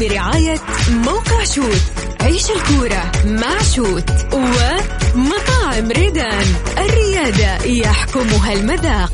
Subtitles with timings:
[0.00, 1.82] برعاية موقع شوت
[2.20, 6.46] عيش الكورة مع شوت ومطاعم ريدان.
[6.78, 9.12] الريادة يحكمها المذاق.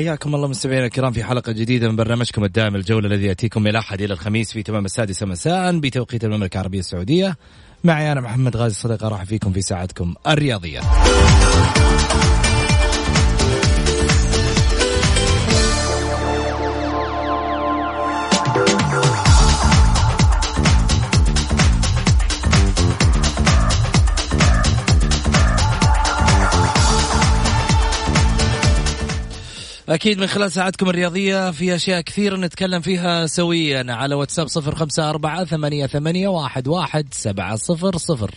[0.00, 4.02] حياكم الله مستمعينا الكرام في حلقة جديدة من برنامجكم الدائم الجولة الذي يأتيكم من الأحد
[4.02, 7.36] إلى الخميس في تمام السادسة مساء بتوقيت المملكة العربية السعودية.
[7.84, 10.80] معي أنا محمد غازي صديق راح فيكم في ساعتكم الرياضية.
[29.90, 35.10] أكيد من خلال ساعتكم الرياضية في أشياء كثيرة نتكلم فيها سويا على واتساب صفر خمسة
[35.10, 38.34] أربعة ثمانية, ثمانية واحد, واحد سبعة صفر صفر.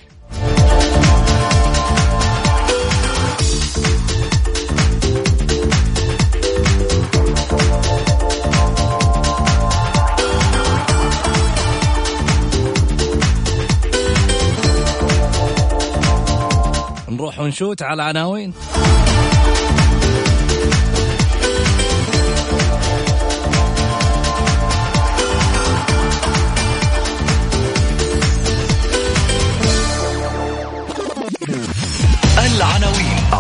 [17.09, 18.53] نروح ونشوت على عناوين.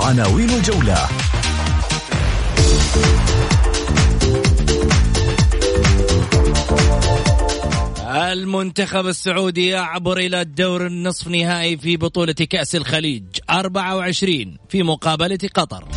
[0.03, 1.07] عناوين الجولة.
[8.07, 15.87] المنتخب السعودي يعبر إلى الدور النصف نهائي في بطولة كأس الخليج 24 في مقابلة قطر.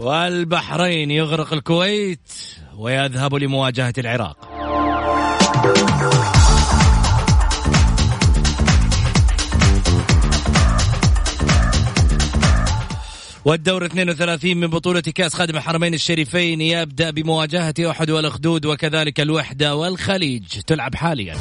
[0.00, 2.32] والبحرين يغرق الكويت
[2.76, 4.36] ويذهب لمواجهة العراق.
[13.44, 20.44] والدور 32 من بطولة كأس خادم الحرمين الشريفين يبدأ بمواجهة أحد والأخدود وكذلك الوحدة والخليج
[20.66, 21.36] تلعب حاليا.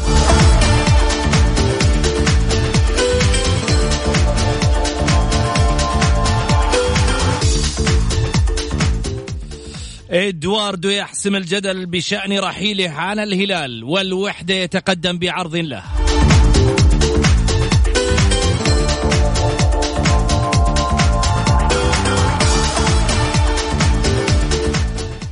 [10.12, 15.84] إدواردو يحسم الجدل بشأن رحيله عن الهلال والوحدة يتقدم بعرض له.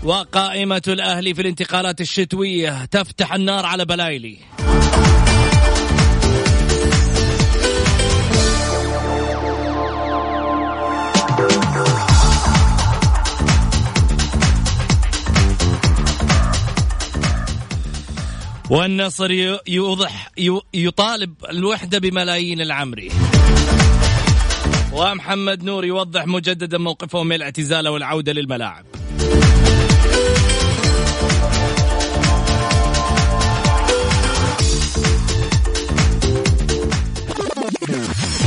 [0.04, 4.38] وقائمة الأهلي في الانتقالات الشتوية تفتح النار على بلايلي.
[18.70, 20.32] والنصر يوضح
[20.74, 23.12] يطالب الوحدة بملايين العمري.
[24.94, 28.86] ومحمد نور يوضح مجددا موقفه من الاعتزال والعودة للملاعب.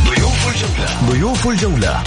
[0.07, 1.11] ضيوف الجولة.
[1.11, 2.05] ضيوف الجولة.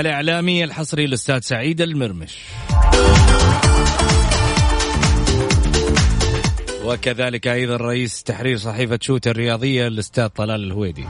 [0.00, 2.38] الإعلامي الحصري الأستاذ سعيد المرمش.
[6.84, 11.04] وكذلك أيضا رئيس تحرير صحيفة شوت الرياضية الأستاذ طلال الهويدي.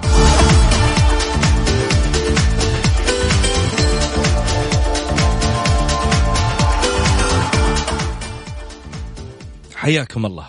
[9.74, 10.46] حياكم الله.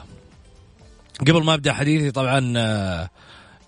[1.21, 3.09] قبل ما أبدأ حديثي طبعا آه،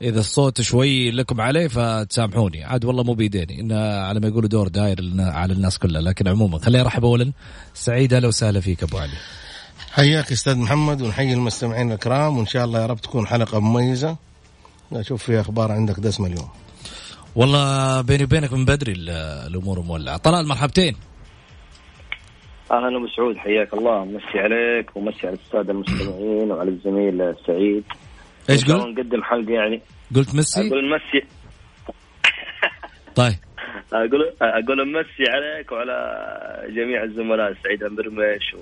[0.01, 2.63] إذا الصوت شوي لكم عليه فتسامحوني.
[2.63, 6.01] عاد والله مو بيديني إن على ما يقولوا دور داير على الناس كلها.
[6.01, 7.31] لكن عموما خليني أرحب اولا.
[7.74, 9.18] سعيد أهلا وسهلا فيك أبو علي.
[9.92, 12.38] حياك أستاذ محمد ونحيي المستمعين الكرام.
[12.38, 14.18] وإن شاء الله يا رب تكون حلقة مميزة.
[14.94, 16.50] أشوف فيها أخبار عندك دسمة اليوم.
[17.36, 18.94] والله بيني وبينك من بدري
[19.48, 20.18] الأمور مولعة.
[20.18, 20.95] طلال مرحبتين.
[22.71, 24.06] أهلا ابو سعود حياك الله.
[24.06, 27.83] مسي عليك ومسي على الساده المستمعين وعلى الزميل سعيد
[28.50, 29.81] إيش قلت؟ نقدم حلقه يعني.
[30.15, 31.25] قلت مسي؟ أقول مسي
[33.15, 33.36] طيب.
[33.94, 35.95] أقول أقول مسي عليك وعلى
[36.75, 38.56] جميع الزملاء سعيد المرمش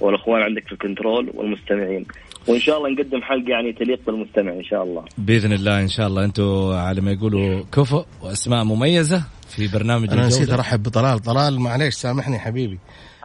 [0.00, 2.06] والأخوان عندك في الكنترول والمستمعين.
[2.48, 5.04] وإن شاء الله نقدم حلقه يعني تليق بالمستمع إن شاء الله.
[5.18, 6.24] بإذن الله إن شاء الله.
[6.24, 11.18] أنتم على ما يقولوا كفؤ وأسماء مميزة في برنامج أنا نسيت أرحب بطلال.
[11.18, 12.78] طلال معليش سامحني حبيبي.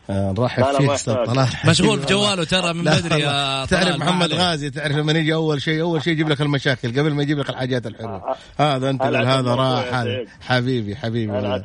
[0.09, 1.47] نرحب فيك أستاذ طلال.
[1.69, 5.81] مشغول في جواله ترى من بدري يا تعرف محمد غازي تعرف لما يجي أول شيء
[5.81, 8.75] أول شيء يجيب لك المشاكل قبل ما يجيب لك الحاجات الحلوه آه، آه.
[8.75, 9.55] هذا أنت هذا.
[9.55, 10.05] راح
[10.41, 11.63] حبيبي حبيبي.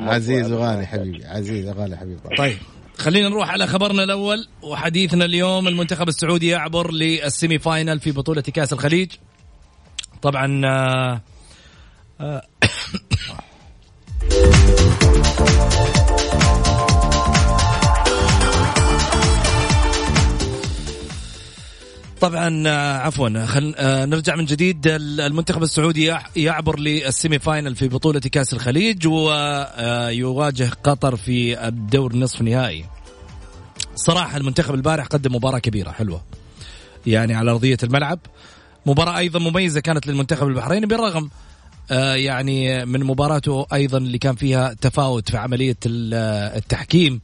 [0.00, 1.26] عزيز وغالي حبيبي.
[1.26, 2.36] عزيز وغالي حبيبي.
[2.38, 2.56] طيب
[2.98, 4.46] خلينا نروح على خبرنا الأول.
[4.62, 9.12] وحديثنا اليوم المنتخب السعودي يعبر للسيمي فاينل في بطولة كأس الخليج.
[10.22, 11.20] طبعا آه
[12.20, 12.42] آه.
[22.20, 28.20] طبعا آه، عفوا خل آه، نرجع من جديد المنتخب السعودي يعبر للسيمي فاينل في بطولة
[28.20, 32.84] كأس الخليج ويواجه قطر في الدور نصف نهائي.
[33.94, 36.22] صراحة المنتخب البارح قدم مباراة كبيرة حلوة.
[37.06, 38.18] يعني على أرضية الملعب.
[38.86, 41.30] مباراة أيضا مميزة كانت للمنتخب البحريني بالرغم
[41.90, 47.20] آه، يعني من مباراته أيضا اللي كان فيها تفاوت في عملية التحكيم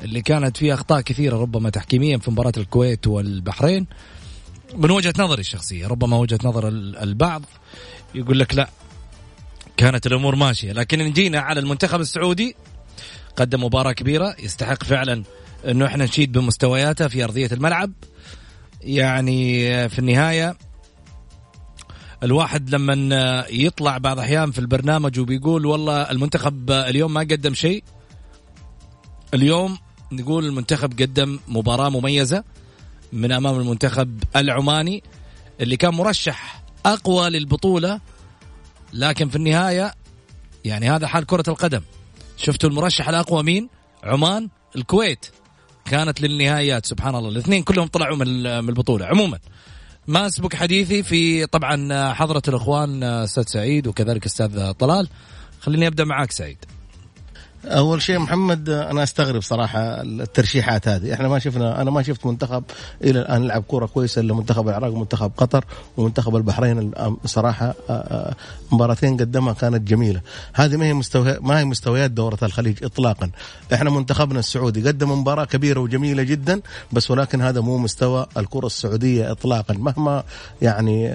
[0.00, 3.86] اللي كانت فيها أخطاء كثيرة ربما تحكيميا في مباراة الكويت والبحرين.
[4.74, 7.42] من وجهة نظري الشخصية ربما وجهة نظر البعض
[8.14, 8.68] يقول لك لا
[9.76, 10.72] كانت الأمور ماشية.
[10.72, 12.56] لكن إن جينا على المنتخب السعودي
[13.36, 15.22] قدم مباراة كبيرة يستحق فعلا
[15.68, 17.92] إنه إحنا نشيد بمستوياته في أرضية الملعب.
[18.80, 20.56] يعني في النهاية
[22.22, 27.84] الواحد لما يطلع بعض الاحيان في البرنامج وبيقول والله المنتخب اليوم ما قدم شيء
[29.34, 29.78] اليوم
[30.12, 32.44] نقول المنتخب قدم مباراة مميزة.
[33.12, 35.02] من أمام المنتخب العماني
[35.60, 38.00] اللي كان مرشح أقوى للبطولة
[38.92, 39.94] لكن في النهاية
[40.64, 41.80] يعني هذا حال كرة القدم.
[42.36, 43.68] شفتوا المرشح الأقوى مين؟
[44.04, 45.26] عمان الكويت.
[45.84, 47.28] كانت للنهايات سبحان الله.
[47.28, 49.06] الاثنين كلهم طلعوا من البطولة.
[49.06, 49.38] عموما
[50.06, 55.08] ما أسبق حديثي في طبعا حضرة الإخوان أستاذ سعيد وكذلك أستاذ طلال.
[55.60, 56.58] خليني أبدأ معاك سعيد.
[57.66, 61.14] أول شيء محمد أنا أستغرب صراحة الترشيحات هذه.
[61.14, 62.64] إحنا ما شفنا أنا ما شفت منتخب
[63.04, 65.64] إلى الآن يلعب كورة كويسة إلا منتخب العراق ومنتخب قطر
[65.96, 66.92] ومنتخب البحرين.
[67.24, 67.74] صراحة
[68.72, 70.20] مباراتين قدمها كانت جميلة.
[70.54, 73.30] هذه ما هي مستوى ما هي مستويات دورة الخليج اطلاقا.
[73.74, 76.60] إحنا منتخبنا السعودي قدم مباراة كبيرة وجميلة جدا
[76.92, 79.74] بس ولكن هذا مو مستوى الكرة السعودية اطلاقا.
[79.74, 80.22] مهما
[80.62, 81.08] يعني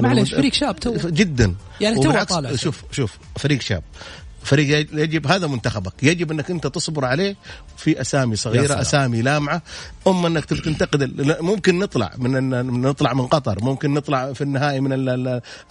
[0.00, 0.94] معلش فريق شاب تو.
[1.08, 1.54] جدا.
[1.80, 2.56] يعني تو طالع.
[2.56, 3.82] شوف شوف فريق شاب.
[4.44, 5.92] فريق يجب هذا منتخبك.
[6.02, 7.36] يجب أنك أنت تصبر عليه
[7.76, 9.62] في أسامي صغيرة أسامي لامعه
[10.06, 11.02] اما أنك تنتقد
[11.40, 12.48] ممكن نطلع من
[12.80, 14.92] نطلع من قطر ممكن نطلع في النهائي من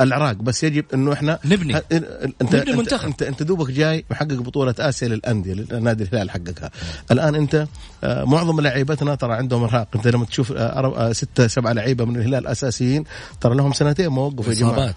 [0.02, 1.78] العراق بس يجب إنه إحنا نبني.
[1.78, 3.08] انت نبني المنتخب.
[3.08, 6.72] انت أنت دوبك جاي محقق بطولة آسيا للأندية لنادي الهلال حققها.
[7.12, 7.68] الآن أنت
[8.04, 9.88] آه، معظم لعيبتنا ترى عندهم إرهاق.
[9.96, 13.04] أنت لما تشوف آه، آه، ستة سبعة لعيبة من الهلال أساسيين
[13.42, 14.96] ترى لهم سنتين موقف يا جماعة.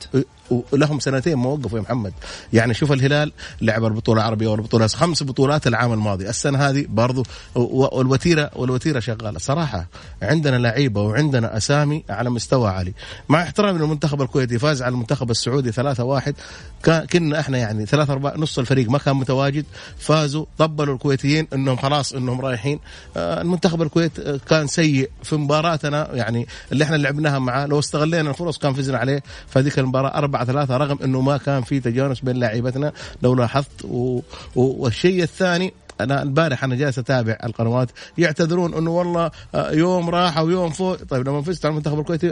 [0.51, 2.13] ولهم سنتين موقف يا محمد.
[2.53, 6.29] يعني شوف الهلال لعب البطوله العربيه والبطوله خمس بطولات العام الماضي.
[6.29, 7.25] السنة هذه برضو
[7.55, 9.39] والوتيره والوتيرة شغالة.
[9.39, 9.87] صراحة
[10.23, 12.95] عندنا لعيبة وعندنا أسامي على مستوى عالي.
[13.29, 16.35] مع احترامي للمنتخب الكويتي فاز على المنتخب السعودي 3-1
[17.13, 19.65] كنا إحنا يعني ثلاثة أرباع نص الفريق ما كان متواجد.
[19.99, 22.81] فازوا طبلوا الكويتيين إنهم خلاص إنهم رايحين.
[23.17, 27.67] آه، المنتخب الكويت آه، كان سيء في مباراتنا يعني اللي إحنا لعبناها معاه.
[27.67, 29.23] لو استغلينا الفرص كان فزنا عليه.
[29.49, 33.85] فهذيك المباراة 4 3 رغم إنه ما كان في تجانس بين لاعبتنا لو لاحظت.
[33.85, 34.21] و...
[34.57, 34.63] و...
[34.85, 40.71] والشيء الثاني أنا البارح أنا جالس أتابع القنوات يعتذرون إنه والله آه، يوم راح ويوم
[40.71, 42.29] فوق طيب لما فزت على المنتخب الكويتي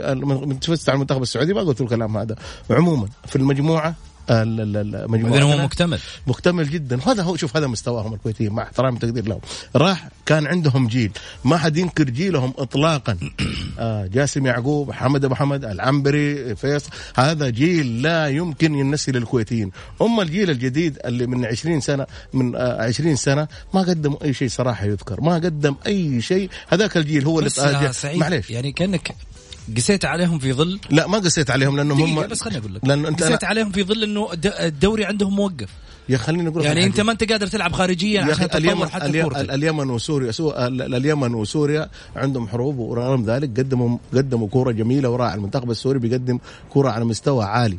[0.61, 2.35] فزت على المنتخب السعودي ما قلت الكلام هذا.
[2.69, 3.95] عموما في المجموعة
[4.29, 5.99] ال- ال- ال- بعدين مجموعتنا هو مكتمل.
[6.27, 6.97] مكتمل جدا.
[6.97, 9.39] وهذا هو شوف هذا مستواهم الكويتيين مع احترامي وتقدير لهم
[9.75, 11.11] راح كان عندهم جيل.
[11.43, 13.17] ما حد ينكر جيلهم اطلاقا.
[13.79, 16.89] آه جاسم يعقوب حمد أبو حمد العنبري فيصل.
[17.15, 19.71] هذا جيل لا يمكن ينسي للكويتيين.
[20.01, 24.49] أما الجيل الجديد اللي من 20 سنه من آه 20 سنة ما قدموا أي شيء
[24.49, 25.21] صراحة يذكر.
[25.21, 26.49] ما قدم أي شيء.
[26.67, 27.49] هذاك الجيل هو اللي
[28.15, 28.49] معليش.
[28.49, 29.15] يعني كأنك
[29.77, 32.85] قسيت عليهم في ظل لا ما قسيت عليهم لأنهم هم بس خليني أقول لك.
[32.85, 35.69] لأنه أنت قسيت أنا عليهم في ظل إنه الد- الدوري عندهم موقف.
[36.09, 36.99] يا خليني أقول يعني أنت.
[37.01, 40.95] ما أنت قادر تلعب خارجيا يا عشان اليمن حتى اليمن, اليمن وسوريا سو ال- ال-
[40.95, 46.39] اليمن وسوريا عندهم حروب ورغم ذلك قدموا قدموا كورة جميلة وراء المنتخب السوري بيقدم
[46.69, 47.77] كورة على مستوى عالي.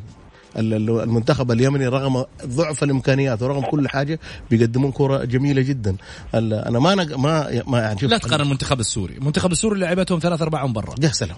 [0.56, 5.96] ال- ال- المنتخب اليمني رغم ضعف الإمكانيات ورغم كل حاجة بيقدمون كورة جميلة جدا.
[6.34, 7.16] أنا ما نق...
[7.18, 9.14] ما ما يعني لا تقارن المنتخب السوري.
[9.14, 10.94] المنتخب السوري لعبتهم ثلاث ارباع برا.
[11.02, 11.36] يا سلام.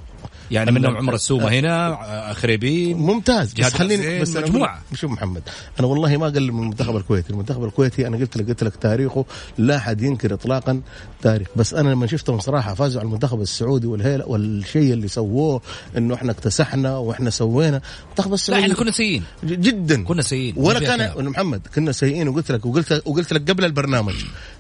[0.51, 4.51] يعني منهم عمر السومة هنا آه، خريبين ممتاز جهاد بس خليني حسين، بس.
[4.51, 5.43] أقول- شوف محمد
[5.81, 9.25] أنا والله ما اقلل من المنتخب الكويتي المنتخب الكويتي أنا قلت لك قلت لك تاريخه
[9.59, 10.81] لا حد ينكر اطلاقا
[11.23, 15.61] تاريخ بس أنا لما شفتهم صراحة فازوا على المنتخب السعودي والهيلة والشيء اللي سووه
[15.97, 19.23] إنه إحنا اكتسحنا وإحنا سوينا المنتخب لا السعودي إحنا كنا سيئين.
[19.45, 20.05] جدا.
[20.05, 20.55] كنا سيئين.
[20.57, 21.25] ولا كان.
[21.25, 24.15] محمد كنا سيئين وقلت لك وقلت وقلت لك قبل البرنامج.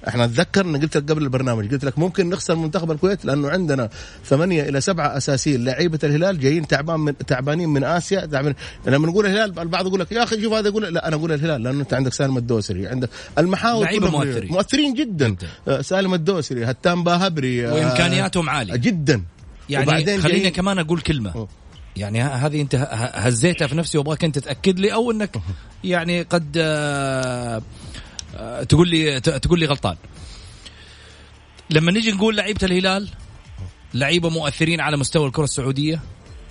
[0.09, 3.88] إحنا اتذكر ان قلت لك قبل البرنامج قلت لك ممكن نخسر منتخب الكويت لأنه عندنا
[4.25, 8.54] ثمانية إلى سبعة أساسيين لعيبة الهلال جايين تعبان من تعبانين من آسيا تعبان.
[8.87, 11.62] لما نقول الهلال البعض يقول لك يا أخي شوف هذا يقول لا أنا أقول الهلال
[11.62, 14.52] لأنه أنت عندك سالم الدوسري عندك المحاور لعيبة كلهم مؤثرين.
[14.52, 15.37] مؤثرين جدا.
[15.68, 18.76] آه، سالم الدوسري هتان باهبري آه، وإمكانياتهم عالية.
[18.76, 19.23] جدا.
[19.68, 21.49] يعني خليني كمان أقول كلمة.
[21.97, 22.75] يعني ه- هذه أنت
[23.14, 25.37] هزيتها في نفسي وأبغاك أنت تاكد لي أو أنك
[25.85, 27.62] يعني قد آه،
[28.37, 29.97] آه، تقول لي تقول لي غلطان.
[31.71, 33.09] لما نيجي نقول لعيبة الهلال
[33.97, 36.00] لعيبة مؤثرين على مستوى الكرة السعودية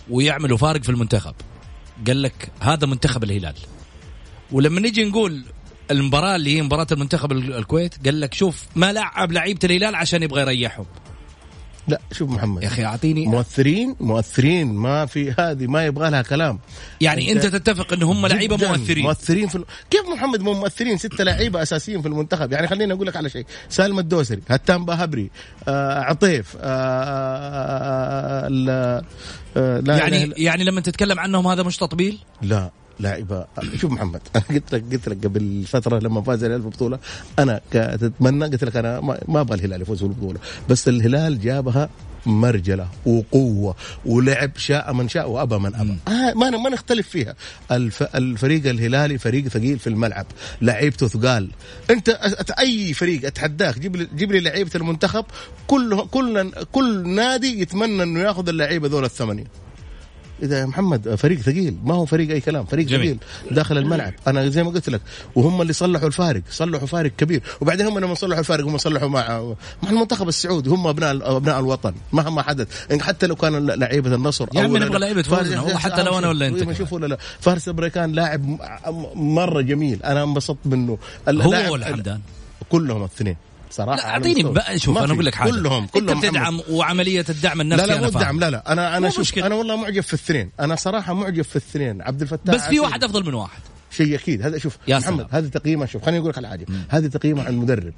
[0.09, 1.33] ويعملوا فارق في المنتخب.
[2.07, 3.55] قال لك هذا منتخب الهلال.
[4.51, 5.43] ولما نيجي نقول
[5.91, 10.23] المباراة اللي هي مباراة المنتخب ال- الكويت قال لك شوف ما لعب لعيبة الهلال عشان
[10.23, 10.85] يبغى يريحهم.
[11.87, 12.63] لا شوف محمد.
[12.63, 16.59] يا أخي اعطيني مؤثرين مؤثرين ما في هذه ما يبغى لها كلام.
[17.01, 19.03] يعني أنت تتفق إن هم لعيبة مؤثرين.
[19.03, 19.65] مؤثرين في ال...
[19.89, 22.51] كيف محمد مو مؤثرين؟ ستة لعيبة أساسيين في المنتخب.
[22.51, 23.45] يعني خليني أقول لك على شيء.
[23.69, 25.31] سالم الدوسري هتان باهبري
[25.67, 29.03] آه عطيف آه آه لا
[29.57, 32.71] آه لا يعني لا, يعني لما تتكلم عنهم هذا مش تطبيل؟ لا.
[32.99, 36.99] لاعبة شوف محمد أنا قلت لك قلت لك قبل فترة لما فاز الهلال بالبطوله
[37.39, 41.89] أنا تتمنى قلت لك أنا ما, أبغى الهلال يفوز بالبطوله بس الهلال جابها
[42.25, 43.75] مرجلة وقوة
[44.05, 45.95] ولعب شاء من شاء وأبى من أبى.
[46.07, 47.35] آه ما ما نختلف فيها.
[47.71, 50.25] الف الفريق الهلالي فريق ثقيل في الملعب
[50.61, 51.49] لعيبته ثقال.
[51.89, 52.09] أنت
[52.59, 55.25] أي فريق أتحداك جيب لي جيب لي لعيبة المنتخب
[55.67, 59.64] كل كل كل نادي يتمنى إنه ياخذ اللعيبة ذول الثمانية.
[60.43, 63.17] إذا يا محمد فريق ثقيل ما هو فريق أي كلام فريق جميل.
[63.43, 64.13] ثقيل داخل الملعب.
[64.27, 65.01] أنا زي ما قلت لك
[65.35, 69.53] وهم اللي صلحوا الفارق صلحوا فارق كبير وبعدين هم لما صلحوا الفارق هم صلحوا مع
[69.83, 72.91] مع المنتخب السعودي هم أبناء أبناء الوطن مهما حدث.
[72.91, 76.17] إن حتى لو كان لعيبة النصر يا عمي نبغى لعيبة فارس- فوزنا، هو حتى لو
[76.17, 76.75] أنا ولا كمان.
[76.75, 77.17] شوف ولا لا.
[77.39, 78.57] فارس البريكان لاعب
[79.15, 80.03] مرة جميل.
[80.03, 80.97] أنا انبسطت منه.
[81.29, 82.21] هو ولا حمدان؟
[82.69, 83.35] كلهم الاثنين
[83.75, 84.43] صراحة لا على أعطيني.
[84.43, 85.13] بقى شوف أنا.
[85.13, 88.07] أقول لك حاجة كلهم كلهم انت بتدعم وعملية الدعم النفسي لا لا مو.
[88.07, 89.37] الدعم لا لا أنا أنا شوف.
[89.37, 92.79] أنا والله معجب في الاثنين أنا صراحة معجب في الاثنين عبد الفتاح بس في.
[92.79, 93.59] واحد أفضل من واحد
[93.91, 95.27] شيء أكيد هذا شوف يا محمد.
[95.31, 97.93] هذه تقييمة شوف خليني أقول لك على حاجة هذه تقييمة عن المدرب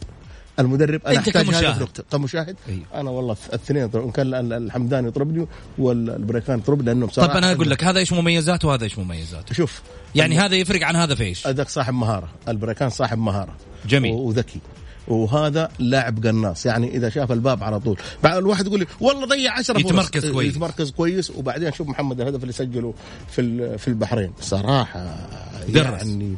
[0.59, 1.87] المدرب أنا هذا كمشاهد.
[2.11, 2.83] كمشاهد أيوه.
[2.93, 3.83] أنا والله الاثنين.
[3.95, 8.13] إن كان ال- الحمدان يطربني والبريكان يطربني لأنه بصراحه طب أنا أقول لك هذا إيش
[8.13, 9.81] مميزاته وهذا إيش مميزاته شوف
[10.15, 13.55] يعني هذا يفرق عن هذا في إيش هذاك صاحب مهارة البريكان صاحب مهارة
[13.87, 14.11] جميل.
[14.13, 14.59] وذكي
[15.07, 19.53] وهذا لاعب قناص يعني إذا شاف الباب على طول بعد الواحد يقول لي والله ضيع
[19.53, 19.85] 10 فرص.
[19.85, 20.55] يتمركز كويس.
[20.55, 22.93] يتمركز كويس وبعدين شوف محمد الهدف اللي سجله
[23.31, 25.15] في في البحرين صراحة
[25.69, 26.03] درس.
[26.03, 26.35] يعني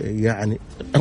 [0.00, 0.58] يعني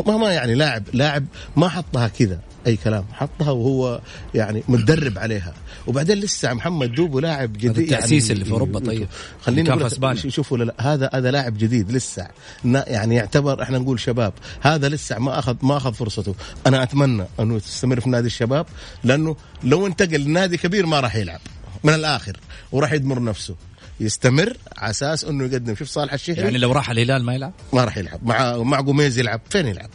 [0.08, 1.26] ما ما يعني لاعب لاعب
[1.56, 4.02] ما حطها كذا أي كلام حطها وهو
[4.36, 5.54] يعني متدرب عليها
[5.88, 9.08] وبعدين لسه محمد دوبو لاعب جديد التأسيس يعني اللي في أوروبا طيب.
[9.48, 10.30] لك إسبانيا.
[10.30, 12.28] شوفوا لا هذا هذا لاعب جديد لسه
[12.66, 16.36] يعني يعتبر إحنا نقول شباب هذا لسه ما اخذ ما أخذ فرصته.
[16.68, 18.66] أنا أتمنى أنه تستمر في نادي الشباب
[19.04, 21.40] لأنه لو انتقل لنادي كبير ما راح يلعب
[21.84, 22.38] من الآخر
[22.72, 23.56] وراح يدمر نفسه.
[24.00, 25.76] يستمر على أساس أنه يقدم.
[25.76, 28.20] شوف صالح الشهري يعني لو راح الهلال ما يلعب؟ ما راح يلعب.
[28.24, 29.42] مع مع قميز يلعب.
[29.50, 29.90] فين يلعب؟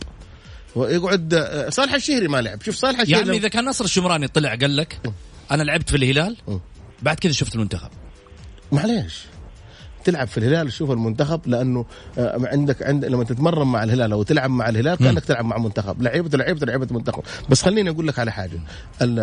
[0.76, 2.62] ويقعد آه، صالح الشهري ما لعب.
[2.62, 5.00] شوف صالح الشهري عمي إذا كان نصر الشمراني طلع قال لك
[5.50, 6.36] أنا لعبت في الهلال.
[7.02, 7.90] بعد كذا شفت المنتخب.
[8.72, 9.24] معليش.
[10.04, 11.84] تلعب في الهلال شوف المنتخب لأنه
[12.18, 16.02] آه، عندك عند لما تتمرن مع الهلال أو تلعب مع الهلال كأنك تلعب مع منتخب.
[16.02, 17.22] لعيبة لعيبة لعيبة منتخب.
[17.48, 18.60] بس خليني أقول لك على حاجة.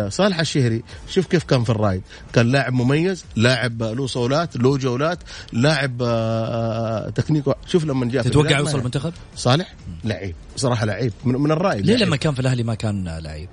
[0.08, 2.02] صالح الشهري شوف كيف كان في الرايد.
[2.32, 5.18] كان لاعب مميز لاعب له صولات له جولات
[5.52, 10.34] لاعب آه، تكنيكه شوف لما جاء تتوقع يوصل المنتخب؟ صالح؟ لعيب.
[10.56, 11.12] صراحة لعيب.
[11.24, 13.48] من, من الرايد ليه لما كان في الأهلي ما كان لعيب؟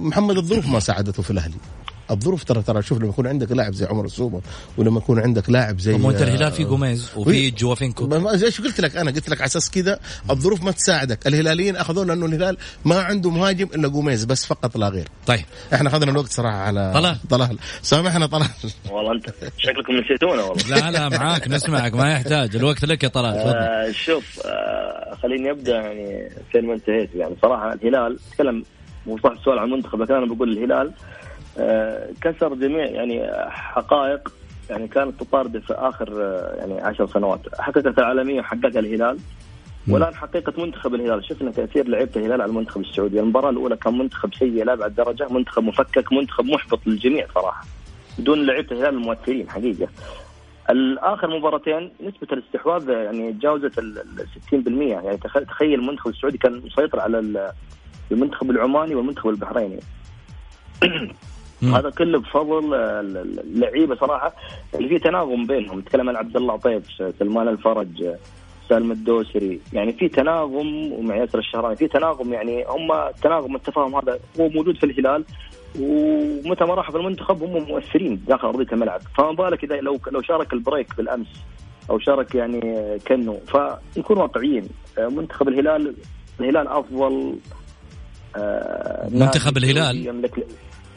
[0.00, 1.54] محمد الظروف ما ساعدته في الأهلي.
[2.10, 4.40] الظروف ترى ترى شوف لما يكون عندك لاعب زي عمر السوبر
[4.76, 8.28] ولما يكون عندك لاعب زي انت الهلال في جوميز وفي جوافينكو.
[8.28, 11.26] إيش قلت لك أنا؟ قلت لك على أساس كذا الظروف ما تساعدك.
[11.26, 15.08] الهلاليين اخذوا لأنه الهلال ما عنده مهاجم إلا جوميز بس فقط لا غير.
[15.26, 15.44] طيب.
[15.74, 17.16] إحنا اخذنا الوقت صراحة على طلال.
[17.30, 17.58] طلال.
[17.82, 18.48] سامحنا طلال.
[18.90, 19.26] والله أنت
[19.58, 20.68] شكلكم نسيتونا والله.
[20.68, 22.56] لا لا معاك نسمعك ما يحتاج.
[22.56, 27.10] الوقت لك يا طلال آه شوف آه خليني أبدأ يعني فين ما انتهيت.
[27.14, 28.64] يعني صراحة الهلال تكلم
[29.06, 30.92] مو صح السؤال عن المنتخب لكن أنا بقول الهلال
[31.58, 34.32] آه، كسر جميع يعني حقائق
[34.70, 37.40] يعني كانت تطارده في آخر آه، يعني عشر سنوات.
[37.58, 39.18] حققت العالمية وحققها الهلال.
[39.88, 43.20] والآن حقيقة منتخب الهلال شفنا تأثير لعيبة الهلال على المنتخب السعودي.
[43.20, 47.64] المباراة الأولى كان منتخب سيء لا بعد درجة منتخب مفكك منتخب محبط للجميع صراحة.
[48.18, 49.88] بدون لعيبة الهلال المؤثرين حقيقة.
[50.70, 54.04] الآخر مباراتين نسبة الاستحواذ يعني تجاوزت ال
[54.52, 55.16] 60% يعني
[55.48, 57.52] تخيل المنتخب السعودي كان مسيطر على
[58.12, 59.80] المنتخب العماني والمنتخب البحريني.
[61.62, 64.32] هذا كله بفضل اللعيبة صراحة.
[64.74, 66.82] اللي في تناغم بينهم نتكلم عن عبد الله عطيف
[67.18, 68.14] سلمان الفرج
[68.68, 69.60] سالم الدوسري.
[69.72, 74.76] يعني في تناغم ومع ياسر الشهراني في تناغم يعني هم التناغم التفاهم هذا هو موجود
[74.76, 75.24] في الهلال
[75.80, 79.00] ومتى ما راحوا في المنتخب هم مؤثرين داخل أرضية الملعب.
[79.16, 81.26] فما بالك إذا لو لو شارك البريك بالأمس
[81.90, 82.60] أو شارك يعني
[83.06, 83.40] كنو.
[83.46, 85.94] فنكون واقعيين منتخب الهلال
[86.40, 87.61] الهلال أفضل آه،
[89.10, 90.06] منتخب الهلال.
[90.06, 90.46] يملك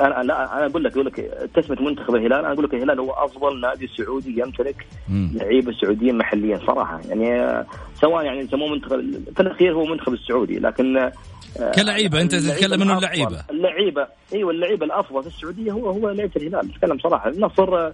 [0.02, 1.16] أنا لا أنا أقول لك أقول لك
[1.56, 6.60] تثبت منتخب الهلال أنا أقول لك الهلال هو أفضل نادي سعودي يمتلك لعيبة سعوديين محليا
[6.68, 7.02] صراحة.
[7.10, 7.64] يعني
[8.02, 9.00] سواء يعني يسموه منتخب
[9.36, 13.44] في الأخير هو منتخب السعودي لكن آه، كلعيبة أنت تتكلم إنه اللعيبة.
[13.50, 16.68] اللعيبة إيوه اللعيبة الأفضل في السعودية هو هو لعيبة الهلال.
[16.68, 17.30] نتكلم صراحة.
[17.30, 17.94] النصر آه،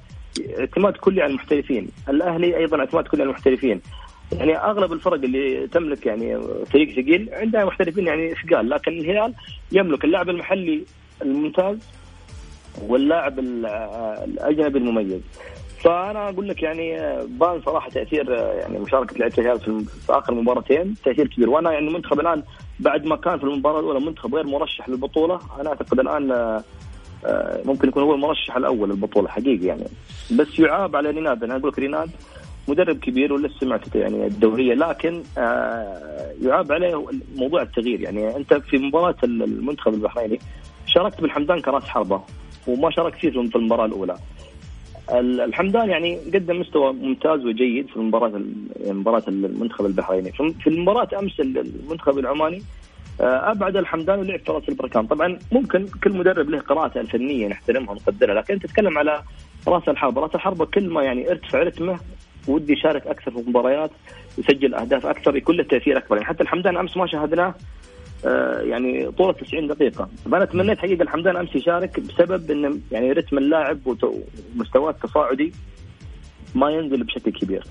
[0.60, 1.88] اعتماد كلي على المحترفين.
[2.10, 3.82] الأهلي أيضا اعتماد كلي على المحترفين.
[4.32, 9.34] يعني أغلب الفرق اللي تملك يعني فريق ثقيل عندها محترفين يعني ثقال لكن الهلال
[9.72, 10.84] يملك اللاعب المحلي
[11.22, 11.78] الممتاز
[12.82, 15.22] واللاعب الأجنبي المميز.
[15.84, 21.28] فأنا أقول لك يعني بان صراحة تأثير يعني مشاركة لعيبة الهلال في آخر مباراتين تأثير
[21.28, 21.50] كبير.
[21.50, 22.44] وأنا يعني المنتخب الآن
[22.80, 27.88] بعد ما كان في المباراة الأولى منتخب غير مرشح للبطولة أنا أعتقد الآن آه، ممكن
[27.88, 29.84] يكون هو المرشح الأول للبطولة حقيقي يعني.
[30.32, 32.10] بس يعاب على ريناد أنا أقول لك ريناد
[32.68, 38.02] مدرب كبير ولسه سمعت يعني الدورية لكن آه يعاب عليه موضوع التغيير.
[38.02, 40.40] يعني أنت في مباراة المنتخب البحريني
[40.86, 42.22] شاركت بالحمدان كرأس حربة
[42.68, 44.18] وما شارك فيه في المباراة الأولى.
[45.20, 48.42] الحمدان يعني قدم مستوى ممتاز وجيد في المباراة
[48.86, 50.32] مباراة المنتخب البحريني.
[50.32, 52.62] في المباراة أمس المنتخب العماني
[53.22, 55.08] آه، أبعد الحمدان ولعب في راس البركان.
[55.08, 59.22] طبعا ممكن كل مدرب له قراءته الفنية نحترمها ونقدرها لكن تتكلم على
[59.68, 60.22] رأس الحربة.
[60.22, 62.00] رأس الحربة كل ما يعني ارتفع رتمه
[62.48, 63.92] ودي يشارك أكثر في المباريات
[64.38, 66.16] يسجل أهداف أكثر يكون له تأثير أكبر.
[66.16, 67.56] يعني حتى الحمدان أمس ما شاهدناه
[68.26, 70.10] آه، يعني طول 90 دقيقة.
[70.32, 73.80] فأنا تمنيت حقيقة الحمدان أمس يشارك بسبب أن يعني رتم اللاعب
[74.56, 75.54] ومستواه التصاعدي
[76.56, 77.64] ما ينزل بشكل كبير.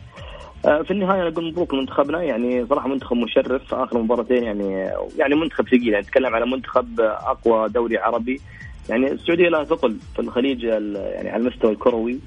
[0.64, 2.22] آه، في النهاية أقول مبروك لمنتخبنا.
[2.22, 5.88] يعني صراحة منتخب مشرف آخر مباراتين يعني يعني منتخب ثقيل.
[5.88, 8.40] يعني نتكلم على منتخب أقوى دوري عربي.
[8.88, 12.18] يعني السعودية لها ثقل في الخليج يعني على المستوى الكروي.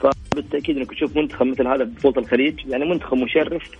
[0.00, 3.70] فبالتأكيد إنك تشوف منتخب مثل هذا بطولة الخليج يعني منتخب مشرف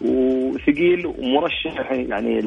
[0.00, 2.40] وثقيل ومرشح يعني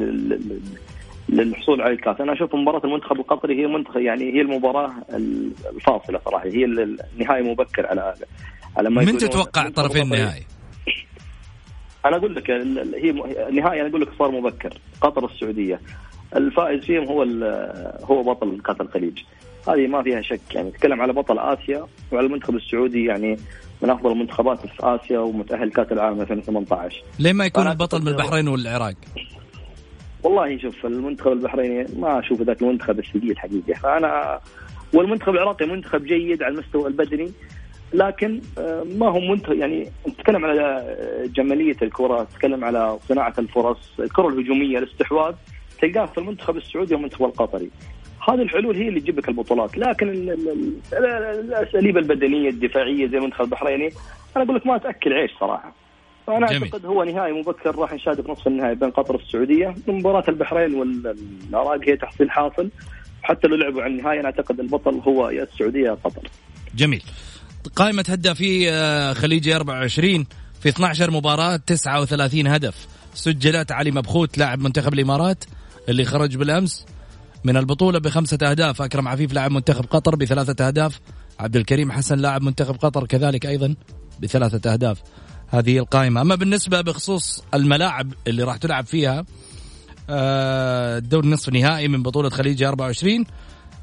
[1.28, 2.20] للحصول على الكاس.
[2.20, 4.92] أنا أشوف مباراة المنتخب القطري هي منتخب يعني هي المباراة
[5.74, 8.14] الفاصلة صراحة هي النهائي مبكر على
[8.76, 10.46] على ما من تتوقع طرفين النهائي؟
[12.06, 13.10] أنا أقول لك هي
[13.48, 15.80] النهائي أنا أقول لك صار مبكر قطر والسعوديه
[16.36, 17.22] الفائز فيهم هو
[18.04, 19.18] هو بطل كأس الخليج.
[19.68, 23.36] هذه ما فيها شك يعني نتكلم على بطل آسيا وعلى المنتخب السعودي يعني
[23.82, 28.48] من أفضل المنتخبات في آسيا ومتأهل كأس العالم 2018 ليه ما يكون البطل من البحرين
[28.48, 28.94] والعراق؟
[30.22, 34.40] والله شوف المنتخب البحريني ما أشوف ذاك المنتخب الثقيل حقيقه فانا
[34.94, 37.32] والمنتخب العراقي منتخب جيد على المستوى البدني
[37.92, 43.78] لكن آه، ما هو منتخب يعني نتكلم على آه، جمالية الكرة، نتكلم على صناعة الفرص،
[44.00, 45.34] الكرة الهجومية، الاستحواذ
[45.80, 47.70] تلقاه في المنتخب السعودي والمنتخب القطري.
[48.28, 50.08] هذه الحلول هي اللي تجيب لك البطولات، لكن
[50.92, 53.90] الأساليب البدنية الدفاعية زي المنتخب البحريني
[54.36, 55.74] أنا أقول لك ما تأكل عيش صراحة.
[56.26, 56.62] فأنا جميل.
[56.62, 59.74] أعتقد هو نهائي مبكر راح نشاهده في نصف النهائي بين قطر والسعودية.
[59.88, 62.70] مباراة البحرين والعراق هي تحصيل حاصل.
[63.22, 66.28] حتى لو لعبوا على النهائي أنا أعتقد البطل هو يا السعودية يا قطر.
[66.74, 67.02] جميل.
[67.76, 70.26] قائمة هدافي آه، خليجي 24
[70.60, 72.86] في 12 مباراة 39 هدف.
[73.14, 75.44] سجلت علي مبخوت لاعب منتخب الإمارات
[75.88, 76.86] اللي خرج بالأمس.
[77.46, 78.82] من البطولة بخمسة أهداف.
[78.82, 81.00] أكرم عفيف لاعب منتخب قطر بثلاثة أهداف.
[81.38, 83.74] عبد الكريم حسن لاعب منتخب قطر كذلك أيضا
[84.22, 85.02] بثلاثة أهداف.
[85.48, 86.20] هذه القائمة.
[86.20, 89.24] أما بالنسبة بخصوص الملاعب اللي راح تلعب فيها
[90.10, 93.24] آه، الدور نصف نهائي من بطولة خليج 24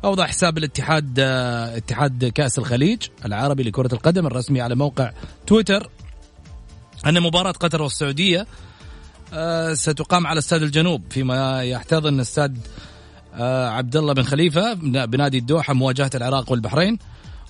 [0.04, 5.12] أوضح حساب الاتحاد آه، اتحاد كأس الخليج العربي لكرة القدم الرسمي على موقع
[5.47, 5.89] تويتر
[7.06, 8.47] أن مباراة قطر والسعودية
[9.34, 11.02] آه، ستقام على استاد الجنوب.
[11.10, 12.58] فيما يحتضن استاد
[13.41, 14.73] عبد الله بن خليفة
[15.05, 16.97] بنادي الدوحة مواجهة العراق والبحرين.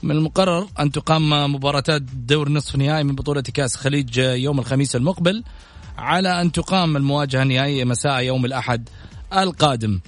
[0.03, 5.43] من المقرر أن تقام مباراتات دور نصف نهائي من بطولة كأس خليج يوم الخميس المقبل
[5.97, 8.89] على أن تقام المواجهة النهائية مساء يوم الأحد
[9.33, 9.99] القادم.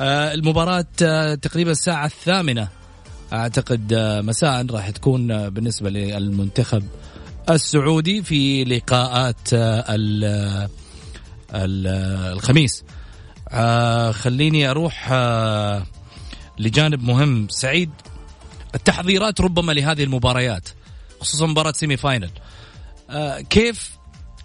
[0.00, 2.68] آه، المباراة آه، تقريبا الساعة الثامنة
[3.32, 6.82] أعتقد آه، مساء راح تكون بالنسبة للمنتخب
[7.50, 9.48] السعودي في لقاءات
[11.54, 12.84] الخميس.
[14.12, 15.12] خليني أروح
[16.58, 17.48] لجانب مهم.
[17.50, 17.90] سعيد
[18.74, 20.68] التحضيرات ربما لهذه المباريات
[21.20, 22.30] خصوصا مباراة semi-final
[23.50, 23.98] كيف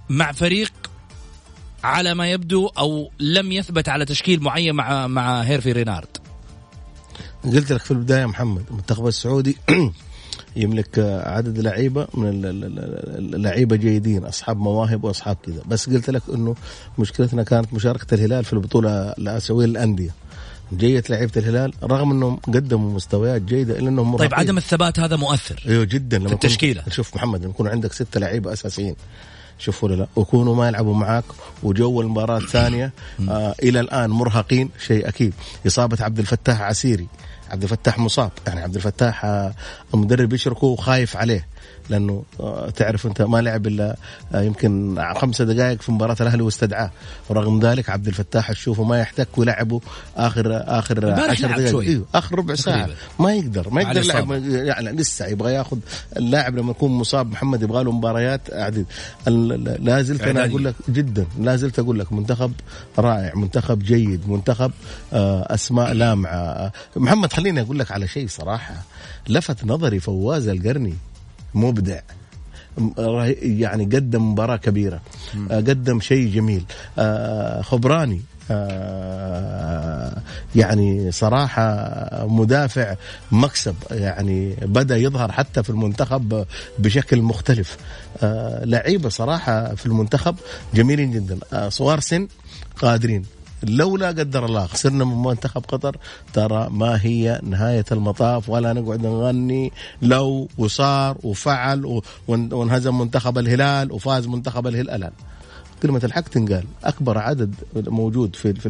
[0.09, 0.73] مع فريق
[1.83, 6.17] على ما يبدو أو لم يثبت على تشكيل معين مع مع هيرفي رينارد؟
[7.43, 9.57] قلت لك في البداية محمد المنتخب السعودي
[10.55, 12.31] يملك عدد لعيبة من
[13.35, 15.61] اللعيبه جيدين أصحاب مواهب وأصحاب كذا.
[15.65, 16.55] بس قلت لك إنه
[16.99, 20.09] مشكلتنا كانت مشاركة الهلال في البطولة الاسيويه للانديه
[20.73, 25.63] جيد لعيبة الهلال رغم إنهم قدموا مستويات جيدة إلا إنهم طيب عدم الثبات هذا مؤثر.
[25.67, 26.17] أيوه جدا.
[26.17, 26.83] لما في التشكيلة.
[26.89, 28.95] شوف محمد لما يكون عندك ستة لعيبة أساسيين
[29.59, 31.23] شوفوا ولا لا ويكونوا ما يلعبوا معاك
[31.63, 32.91] وجو المباراة الثانية
[33.29, 35.33] آه إلى الآن مرهقين شيء أكيد.
[35.67, 37.07] إصابة عبد الفتاح عسيري
[37.53, 38.31] عبد الفتاح مصاب.
[38.47, 39.53] يعني عبد الفتاح آه
[39.93, 41.47] المدرب يشركه وخايف عليه.
[41.89, 43.95] لأنه آه، تعرف أنت ما لعب إلا
[44.33, 46.91] آه، يمكن خمسة دقائق في مباراة الأهلي واستدعاه.
[47.29, 49.81] ورغم ذلك عبد الفتاح تشوفه ما يحتك ويلعبه
[50.17, 51.79] آخر آخر 10 دقائق.
[51.79, 52.89] أيوه آخر ربع ساعة.
[53.19, 54.31] ما يقدر ما يقدر يلعب.
[54.45, 55.77] يعني لسه يبغى ياخذ
[56.17, 57.31] اللاعب لما يكون مصاب.
[57.31, 58.53] محمد يبغى له مباريات.
[58.53, 58.85] عديد
[59.79, 61.25] لا زلت أنا أقول لك جدا.
[61.39, 62.51] لا زلت أقول لك منتخب
[62.99, 64.71] رائع منتخب جيد منتخب
[65.13, 66.71] آه، أسماء لامعة.
[66.95, 68.75] محمد خليني أقول لك على شيء صراحة.
[69.29, 70.93] لفت نظري فواز القرني.
[71.55, 71.99] مبدع.
[73.41, 75.01] يعني قدم مباراة كبيرة.
[75.51, 76.65] آه، قدم شيء جميل.
[76.99, 78.21] آه، خبراني.
[78.51, 80.21] آه،
[80.55, 82.95] يعني صراحة مدافع
[83.31, 83.75] مكسب.
[83.91, 86.45] يعني بدأ يظهر حتى في المنتخب
[86.79, 87.77] بشكل مختلف.
[88.63, 90.35] لعيبة صراحة في المنتخب
[90.73, 91.69] جميلين جدا.
[91.69, 92.27] صغار سن
[92.81, 93.25] قادرين.
[93.63, 95.97] لولا قدر الله خسرنا من منتخب قطر
[96.33, 99.71] ترى ما هي نهاية المطاف ولا نقعد نغني.
[100.01, 105.11] لو وصار وفعل وانهزم منتخب الهلال وفاز منتخب الهلال.
[105.83, 106.63] كلمة الحق تنقال.
[106.83, 108.69] أكبر عدد موجود في في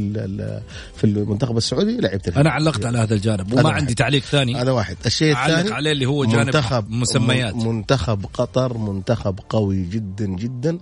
[0.95, 2.39] في المنتخب السعودي لعيبة الهلال.
[2.39, 4.55] أنا علقت على هذا الجانب وما عندي تعليق ثاني.
[4.55, 4.97] هذا واحد.
[5.05, 7.55] الشيء الثاني عليه اللي هو جانب منتخب مسميات.
[7.55, 10.79] منتخب قطر منتخب قوي جدا جدا.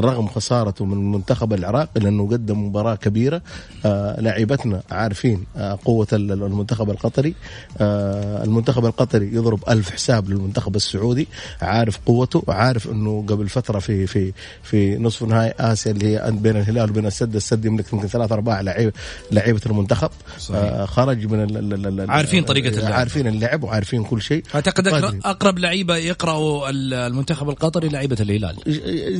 [0.00, 3.42] رغم خسارته من منتخب العراق لأنه قدم مباراة كبيرة.
[3.86, 7.34] آه لاعبتنا عارفين آه قوة المنتخب القطري.
[7.78, 11.28] آه المنتخب القطري يضرب ألف حساب للمنتخب السعودي.
[11.62, 16.56] عارف قوته عارف إنه قبل فترة في في في نصف نهائي آسيا اللي هي بين
[16.56, 18.92] الهلال وبين السد السد يملك يمكن ثلاث ارباع لعيبه
[19.32, 20.10] لعيبة المنتخب.
[20.38, 20.84] صحيح.
[20.84, 22.92] خرج من ال ال عارفين طريقة اللعب.
[22.92, 24.44] عارفين اللعب وعارفين كل شيء.
[24.54, 24.86] أعتقد
[25.24, 28.56] أقرب لعيبة يقرأوا المنتخب القطري لعيبة الهلال.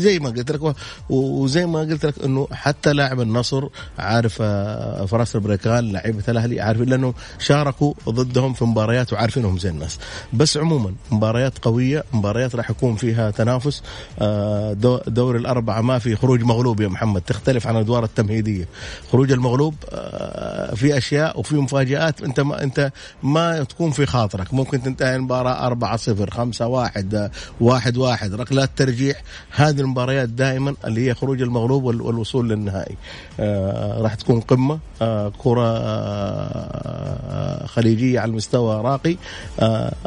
[0.00, 0.63] زي ما قلت لك
[1.08, 6.88] وزي ما قلت لك إنه حتى لاعب النصر عارف آه، فراس البريكان لعيبة الأهلي عارفين
[6.88, 9.98] لأنه شاركوا ضدهم في مباريات وعارفينهم زي الناس
[10.32, 13.82] بس عموما مباريات قوية مباريات راح يكون فيها تنافس.
[14.18, 14.72] آه،
[15.06, 18.68] دور الأربعة ما في خروج مغلوب يا محمد تختلف عن الادوار التمهيدية.
[19.12, 24.54] خروج المغلوب آه، في أشياء وفي مفاجآت أنت ما أنت ما تكون في خاطرك.
[24.54, 30.53] ممكن تنتهي المباراة 4 0 5 1 1 1 ركلات ترجيح هذه المباريات دائما
[30.84, 32.96] اللي هي خروج المغلوب والوصول للنهائي.
[33.40, 39.16] آه راح تكون قمة آه كرة آه خليجية على المستوى راقي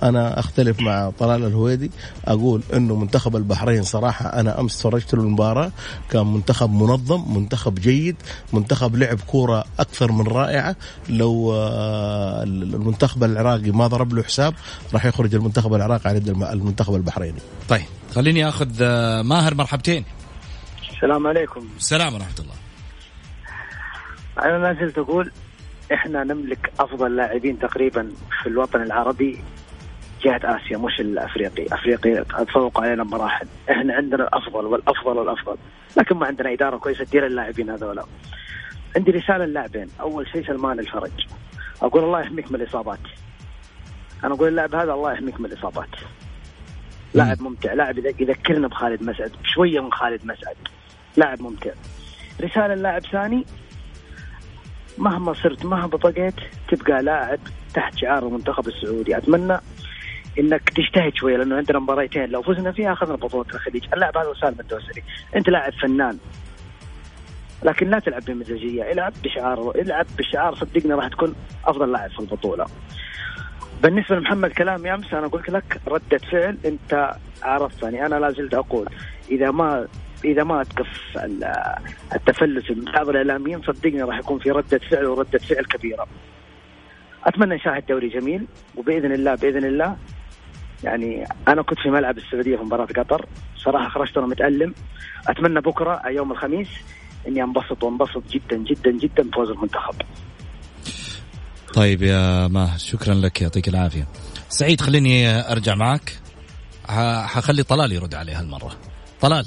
[0.04, 1.92] أنا أختلف مع طلال الهويدي
[2.28, 5.72] أقول أنه منتخب البحرين صراحة أنا أمس تفرجت له المباراة.
[6.10, 8.16] كان منتخب منظم منتخب جيد
[8.54, 10.76] منتخب لعب كورة أكثر من رائعة.
[11.10, 11.54] لو
[12.44, 14.54] المنتخب العراقي ما ضرب له حساب
[14.94, 16.18] راح يخرج المنتخب العراقي على
[16.54, 17.40] المنتخب البحريني.
[17.70, 18.84] طيب خليني أخذ
[19.22, 20.04] ماهر مرحبتين.
[20.98, 22.56] السلام عليكم السلام ورحمة الله
[24.40, 25.32] أنا ما زلت أقول
[25.94, 29.44] إحنا نملك أفضل لاعبين تقريبا في الوطن العربي
[30.24, 35.58] جهة آسيا مش الأفريقي، أفريقي تفوق علينا بمراحل، إحنا عندنا الأفضل والأفضل والأفضل،
[35.98, 38.06] لكن ما عندنا إدارة كويسة تدير اللاعبين هذولا.
[38.96, 41.28] عندي رسالة للاعبين، أول شيء سلمان الفرج.
[41.82, 43.00] أقول الله يحميك من الإصابات.
[44.24, 45.90] أنا أقول اللاعب هذا الله يحميك من الإصابات.
[47.14, 50.58] لاعب ممتع، لاعب يذكرنا بخالد مسعد، شوية من خالد مسعد.
[51.18, 51.72] لاعب ممتع.
[52.42, 53.46] رسالة لاعب ثاني
[54.98, 56.34] مهما صرت مهما بقيت
[56.70, 57.40] تبقى لاعب
[57.74, 59.18] تحت شعار المنتخب السعودي.
[59.18, 59.58] أتمنى
[60.40, 64.60] إنك تجتهد شوية لأنه عندنا مباريتين لو فزنا فيها أخذنا بطولة الخليج، اللاعب هذا سالم
[64.60, 65.04] الدوسري،
[65.36, 66.18] أنت لاعب فنان
[67.64, 72.66] لكن لا تلعب بمزاجية، العب بشعار العب بشعار صدقني راح تكون أفضل لاعب في البطولة.
[73.84, 78.06] بالنسبة لمحمد كلام أمس أنا قلت لك ردة فعل أنت عرفتني.
[78.06, 78.90] أنا لا زلت أقول
[79.32, 79.88] إذا ما
[80.26, 81.18] إذا ما تقف
[82.16, 86.08] التفلس من بعض الاعلاميين صدقني راح يكون في ردة فعل ورده فعل كبيرة.
[87.24, 89.98] أتمنى نشاهد دوري جميل وبإذن الله بإذن الله
[90.84, 93.26] يعني أنا كنت في ملعب السعودية في مباراة قطر
[93.58, 94.74] صراحة خرجت وأنا متألم.
[95.28, 96.68] أتمنى بكرة يوم الخميس
[97.28, 99.96] إني أنبسط وأنبسط جدا جدا جدا بفوز المنتخب.
[101.74, 104.08] طيب يا ماه شكرا لك يعطيك العافية.
[104.50, 106.20] سعيد خليني أرجع معك.
[107.26, 108.72] حخلي طلال يرد علي هالمرة.
[109.22, 109.46] طلال.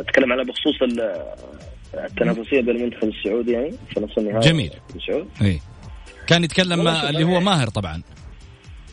[0.00, 0.74] أتكلم على بخصوص
[1.94, 4.40] التنافسية بين المنتخب السعودي يعني في نصف النهائي.
[4.40, 4.70] جميل.
[5.42, 5.60] إي.
[6.26, 8.02] كان يتكلم اللي هو ماهر طبعا.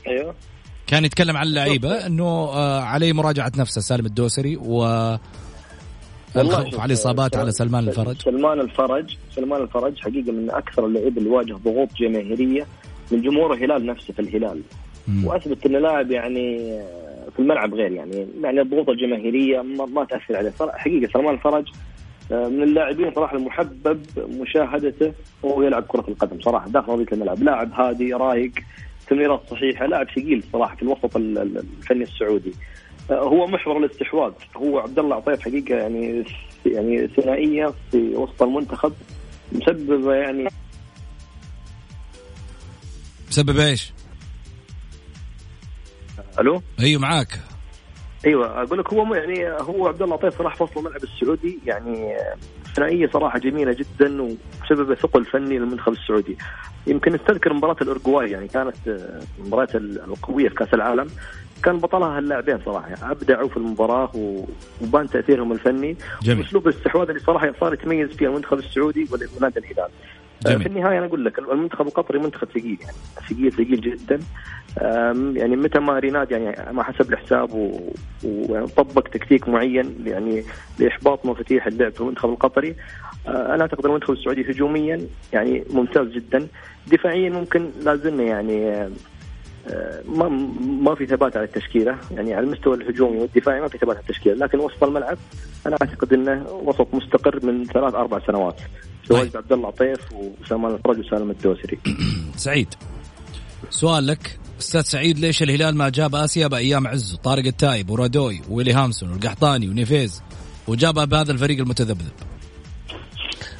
[0.07, 0.35] أيوه.
[0.87, 4.83] كان يتكلم عن اللعيبة إنه آه عليه مراجعة نفسه سالم الدوسري و
[6.35, 8.21] الخوف على الإصابات على سلمان الفرج.
[8.21, 12.67] سلمان الفرج سلمان الفرج حقيقة من أكثر اللعيبة اللي واجه ضغوط جماهيرية
[13.11, 14.61] من جمهور الهلال نفسه في الهلال.
[15.07, 15.25] مم.
[15.25, 16.79] وأثبت انه لاعب يعني
[17.41, 20.53] الملعب غير يعني يعني الضغوط الجماهيرية ما, ما تأثر عليه.
[20.59, 21.67] حقيقة سلمان الفرج
[22.31, 27.43] من اللاعبين صراحة المحبب مشاهدته وهو يلعب كرة القدم صراحة داخل ارضيه الملعب.
[27.43, 28.51] لاعب هادي رايق
[29.07, 32.53] تمريرات صحيحة لاعب ثقيل صراحة في الوسط الفني السعودي.
[33.11, 34.31] هو محور الاستحواذ.
[34.57, 36.23] هو عبد الله عطيف حقيقة يعني
[36.65, 38.93] يعني ثنائية في وسط المنتخب
[39.51, 40.47] مسببة يعني
[43.29, 43.93] مسبب إيش؟
[46.39, 47.39] ألو؟ أيوه معاك.
[48.25, 52.17] أيوه أقول لك هو يعني هو عبد الله عطيف صراحة فصل الملعب السعودي يعني
[52.75, 56.37] ثنائية صراحة جميلة جدا وسبب ثقل فني للمنتخب السعودي.
[56.87, 58.75] يمكن نستذكر مباراة الأورجواي يعني كانت
[59.39, 61.07] المباراه القوية في كأس العالم.
[61.63, 64.11] كان بطلها اللاعبين صراحة أبدعوا في المباراة
[64.81, 65.97] وبان تأثيرهم الفني.
[66.27, 69.89] وأسلوب الاستحواذ اللي صراحة صار يتميز فيه المنتخب السعودي ونادي الهلال.
[70.45, 70.59] جميل.
[70.59, 72.97] في النهاية أنا أقول لك المنتخب القطري منتخب ثقيل يعني
[73.29, 74.19] ثقيل ثقيل جدا.
[75.41, 77.79] يعني متى ما ريناد يعني ما حسب الحساب
[78.23, 80.43] وطبق تكتيك معين يعني
[80.79, 82.75] لإحباط مفاتيح اللعب في المنتخب القطري.
[83.27, 85.01] أنا أعتقد المنتخب السعودي هجوميا
[85.33, 86.47] يعني ممتاز جدا.
[86.87, 88.89] دفاعيا ممكن لا زلنا يعني
[90.05, 90.29] ما
[90.81, 91.97] ما في ثبات على التشكيلة.
[92.11, 94.35] يعني على المستوى الهجومي والدفاعي ما في ثبات على التشكيلة.
[94.35, 95.17] لكن وسط الملعب
[95.67, 98.61] أنا أعتقد إنه وسط مستقر من ثلاث أربع سنوات.
[99.11, 101.79] تواجد عبد الله عطيف وسلمان الفرج وسالم الدوسري.
[102.37, 102.67] سعيد.
[103.69, 104.39] سؤال لك.
[104.59, 109.69] أستاذ سعيد ليش الهلال ما جاب آسيا بأيام عزه طارق التايب ورادوي ويلي هامسون والقحطاني
[109.69, 110.21] ونيفيز.
[110.67, 112.11] وجابها بهذا الفريق المتذبذب.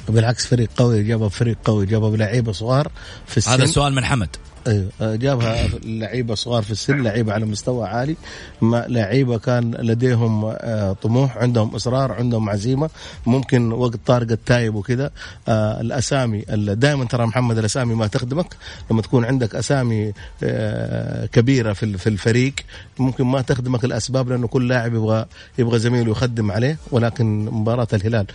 [0.08, 2.92] بالعكس فريق قوي جابها فريق قوي جابها بلعيبه صغار
[3.26, 3.50] في السن.
[3.50, 4.36] هذا السؤال من حمد.
[4.66, 5.16] أيوه.
[5.16, 8.16] جابها لعيبة صغار في السن لعيبة على مستوى عالي.
[8.62, 10.52] لعيبة كان لديهم
[11.02, 12.90] طموح عندهم إصرار عندهم عزيمة.
[13.26, 15.10] ممكن وقت طارق التايب وكذا
[15.48, 18.56] الأسامي دائما ترى محمد الأسامي ما تخدمك.
[18.90, 20.12] لما تكون عندك أسامي
[21.32, 22.54] كبيرة في الفريق
[22.98, 25.26] ممكن ما تخدمك الأسباب لأنه كل لاعب يبغى
[25.58, 26.78] يبغى زميله يخدم عليه.
[26.90, 28.26] ولكن مباراة الهلال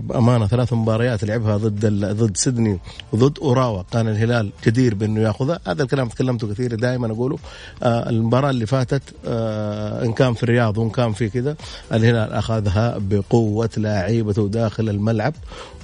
[0.00, 2.78] بأمانة ثلاث مباريات لعبها ضد ضد سيدني
[3.12, 3.82] وضد أوراوا.
[3.92, 7.38] كان الهلال جدير بأنه ياخذها هذا الكلام تكلمته كثير دائما أقوله.
[7.82, 11.56] آه المباراة اللي فاتت آه إن كان في الرياض وإن كان في كذا
[11.92, 15.34] الهلال أخذها بقوة لاعيبته داخل الملعب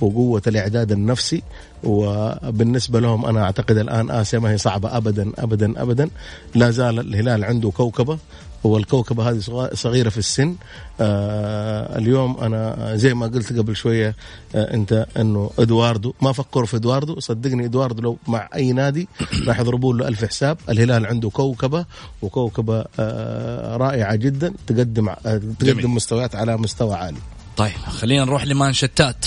[0.01, 1.43] وقوة الإعداد النفسي.
[1.85, 6.09] وبالنسبة لهم أنا أعتقد الآن آسيا ما هي صعبة ابدا ابدا ابدا.
[6.55, 8.19] لا زال الهلال عنده كوكبة.
[8.65, 9.41] والكوكبة هذه
[9.75, 10.55] صغيرة في السن.
[11.01, 14.17] آه اليوم أنا زي ما قلت قبل شوية
[14.55, 17.21] آه أنت أنه إدواردو ما فكروا في إدواردو.
[17.21, 19.09] صدقني إدواردو لو مع أي نادي
[19.47, 20.59] راح يضربوا له ألف حساب.
[20.69, 21.85] الهلال عنده كوكبة
[22.23, 25.09] وكوكبة آه رائعة جدا تقدم
[25.59, 25.95] تقدم.
[25.95, 27.19] مستويات على مستوى عالي.
[27.57, 29.27] طيب خلينا نروح لمانشتات.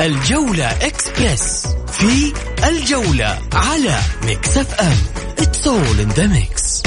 [0.00, 2.32] الجولة اكسبرس في
[2.68, 4.96] الجولة على Mix FM
[5.38, 6.82] it's all in the mix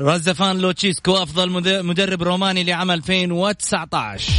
[0.00, 1.50] رزفان لوتشيسكو أفضل
[1.84, 4.32] مدرب روماني لعام 2019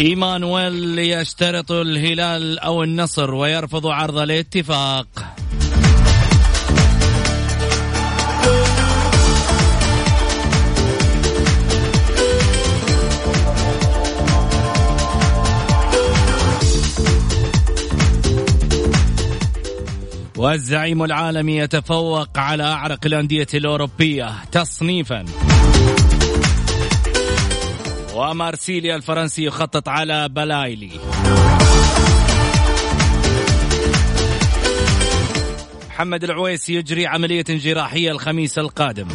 [0.00, 5.06] إيمانويل يشترط الهلال أو النصر ويرفض عرض الاتفاق.
[20.36, 25.24] والزعيم العالمي يتفوق على أعرق الأندية الأوروبية تصنيفا.
[28.14, 30.90] ومارسيليا الفرنسي يخطط على بلايلي.
[35.88, 39.08] محمد العويسي يجري عملية جراحية الخميس القادم.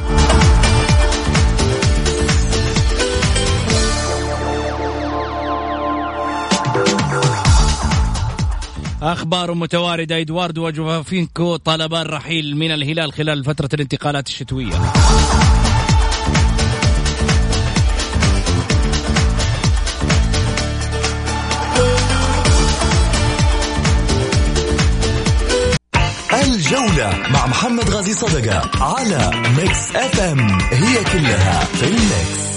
[9.01, 14.73] أخبار متواردة إدواردو وجوفينكو طلبان الرحيل من الهلال خلال فترة الانتقالات الشتوية.
[26.53, 30.39] الجولة مع محمد غازي صدقة على Mix FM
[30.71, 32.49] هي كلها في الميكس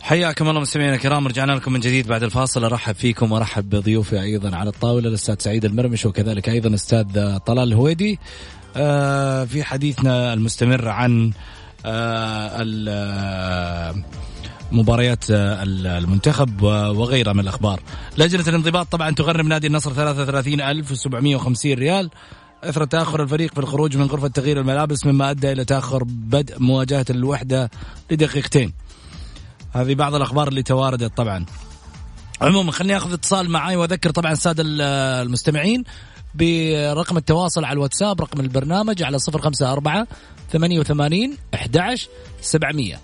[0.00, 2.64] حياكم الله مستمعينا الكرام رجعنا لكم من جديد بعد الفاصل.
[2.64, 8.18] أرحب فيكم وأرحب بضيوفي أيضا على الطاولة الأستاذ سعيد المرمش وكذلك أيضا أستاذ طلال الهويدي.
[8.76, 11.30] آه، في حديثنا المستمر عن
[11.86, 12.62] آه،
[14.72, 17.80] مباريات المنتخب وغيرها من الأخبار
[18.18, 22.10] لجنة الانضباط طبعا تغرم نادي النصر 33750 ريال
[22.64, 27.06] إثر تآخر الفريق في الخروج من غرفة تغيير الملابس مما أدى إلى تآخر بدء مواجهة
[27.10, 27.70] الوحدة
[28.10, 28.72] لدقيقتين.
[29.72, 31.46] هذه بعض الأخبار اللي تواردت طبعا.
[32.40, 35.84] عموما خليني آخذ اتصال معي وأذكر طبعا الساده المستمعين
[36.34, 40.06] برقم التواصل على الواتساب رقم البرنامج على 054
[40.52, 42.08] 88 11
[42.40, 42.96] 700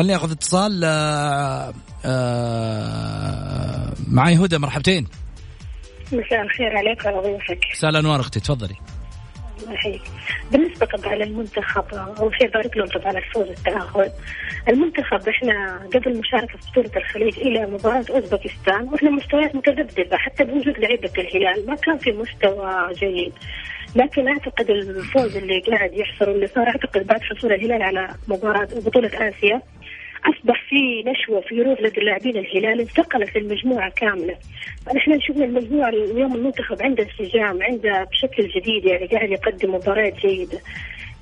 [0.00, 1.72] خليني أخذ اتصال آه
[2.04, 5.06] آه معي هدى مرحبتين.
[6.12, 8.76] مساء الخير عليك وعلى ضيوفك مساء الأنوار أختي تفضلي.
[9.70, 10.02] يحييك.
[10.52, 14.10] بالنسبة طبعا للمنتخب أول شيء بارك لهم طبعا الفوز التأهل.
[14.68, 20.78] المنتخب إحنا قبل مشاركة في بطولة الخليج إلى مباراة أوزبكستان وإحنا مستويات متذبذبة حتى بوجود
[20.78, 23.32] لعيبة الهلال ما كان في مستوى جيد.
[23.96, 29.28] لكن أعتقد الفوز اللي قاعد يحصل واللي صار أعتقد بعد حصول الهلال على مباراة بطوله
[29.28, 29.62] آسيا
[30.24, 34.36] أصبح في نشوة في روح لدى اللاعبين الهلال انتقلت المجموعة كاملة.
[34.96, 40.58] نحن شفنا المجموعة اليوم المنتخب عنده انسجام عنده بشكل جديد يعني قاعد يقدم مباريات جيدة.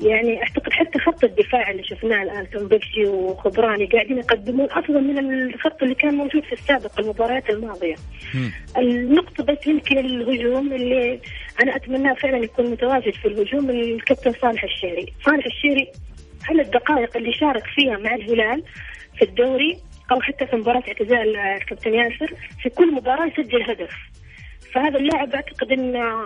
[0.00, 5.82] يعني أعتقد حتى خط الدفاع اللي شفناه الآن تنبكسي وخبراني قاعدين يقدمون أفضل من الخط
[5.82, 7.94] اللي كان موجود في السابق المباريات الماضية.
[8.78, 11.20] النقطة بس يمكن الهجوم اللي
[11.62, 15.92] أنا أتمناه فعلا يكون متواجد في الهجوم الكابتن صالح الشهري، صالح الشهري
[16.44, 18.62] هل الدقائق اللي شارك فيها مع الهلال
[19.16, 19.78] في الدوري
[20.12, 23.90] أو حتى في مباراة اعتزال الكابتن ياسر في كل مباراة يسجل هدف؟
[24.72, 26.24] فهذا اللاعب أعتقد انه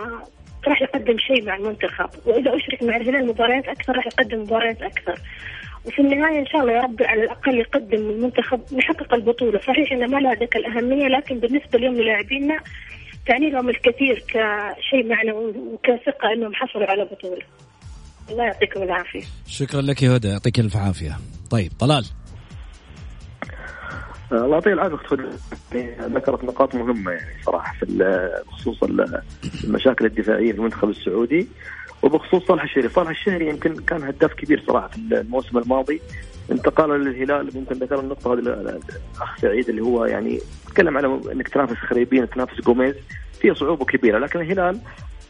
[0.67, 5.19] راح يقدم شيء مع المنتخب وإذا أشرك مع الهلال مباريات أكثر راح يقدم مباريات أكثر.
[5.85, 9.59] وفي النهاية إن شاء الله يا رب على الأقل يقدم المنتخب نحقق البطولة.
[9.59, 12.59] صحيح انه ما لها ذاك الأهمية لكن بالنسبة اليوم للاعبينا
[13.27, 17.41] تعني لهم الكثير كشيء معنوي وكثقة إنهم حصلوا على بطولة.
[18.29, 19.23] الله يعطيكم العافية.
[19.47, 21.17] شكرا لك يا هدى يعطيك ألف عافية.
[21.51, 22.05] طيب طلال.
[24.33, 25.19] الله يعطيه العافيه اخت
[25.73, 27.85] يعني ذكرت نقاط مهمة يعني صراحة في
[28.47, 28.83] بخصوص
[29.63, 31.47] المشاكل الدفاعية في المنتخب السعودي
[32.03, 36.01] وبخصوص صالح الشهري، صالح الشهري يمكن كان هداف كبير صراحة في الموسم الماضي.
[36.51, 41.75] انتقاله للهلال يمكن ذكر النقطة هذه الاخ سعيد اللي هو يعني تكلم على إنك تنافس
[41.75, 42.95] خريبين تنافس جوميز.
[43.39, 44.79] فيها صعوبة كبيرة لكن الهلال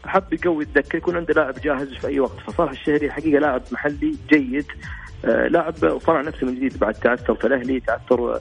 [0.05, 2.39] حب يقوي الدكة يكون عنده لاعب جاهز في أي وقت.
[2.47, 4.65] فصالح الشهري حقيقة لاعب محلي جيد
[5.25, 8.39] آه لاعب صنع نفسه من جديد بعد تعثر في الأهلي تعثر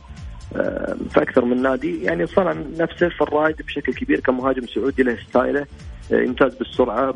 [1.11, 2.03] في أكثر من نادي.
[2.03, 5.67] يعني صنع نفسه في الرايد بشكل كبير كمهاجم سعودي له ستايله.
[6.13, 7.15] آه يمتاز بالسرعة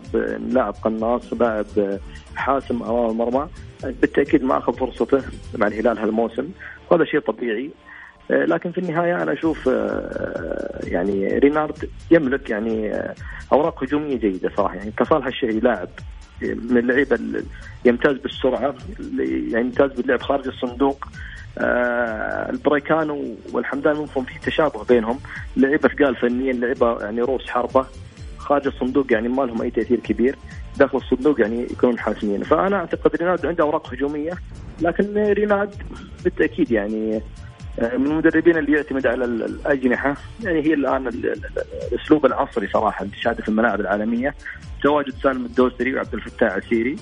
[0.48, 1.98] لاعب قناص لاعب آه،
[2.34, 3.48] حاسم أمام المرمى.
[3.82, 5.22] بالتأكيد ما أخذ فرصته
[5.54, 6.48] مع الهلال هالموسم.
[6.90, 7.70] وهذا شيء طبيعي.
[8.30, 13.14] آه، لكن في النهاية أنا أشوف آه، يعني رينارد يملك يعني آه،
[13.52, 14.74] أوراق هجومية جيدة صراحة.
[14.74, 15.88] يعني كصالح الشهري لاعب
[16.42, 17.18] من اللعيبة
[17.84, 18.74] يمتاز بالسرعة
[19.52, 21.08] يمتاز باللعب خارج الصندوق.
[21.58, 25.18] آه البريكان والحمدان ممكن في تشابه بينهم.
[25.56, 27.86] لعيبه ثقال فنيا لعيبه يعني روس حربه
[28.38, 30.36] خارج الصندوق يعني ما لهم أي تأثير كبير.
[30.76, 32.42] داخل الصندوق يعني يكونون حاسمين.
[32.42, 34.32] فأنا أعتقد ريناد عنده أوراق هجومية
[34.80, 35.74] لكن ريناد
[36.24, 37.20] بالتأكيد يعني
[37.78, 40.16] آه، من المدربين اللي يعتمد على الأجنحة.
[40.44, 41.06] يعني هي الآن
[41.92, 44.34] الأسلوب العصري صراحة اللي شاهده في الملاعب العالمية.
[44.82, 46.96] تواجد سالم الدوسري وعبد الفتاح عسيري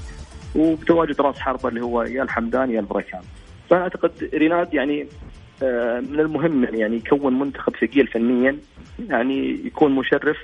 [0.55, 3.21] وبتواجد راس حربة اللي هو يا الحمدان يا البركان
[3.71, 5.07] فانا اعتقد ريناد يعني
[5.63, 8.59] آه، من المهم يعني يكون منتخب ثقيل فنيا
[9.09, 10.37] يعني يكون مشرف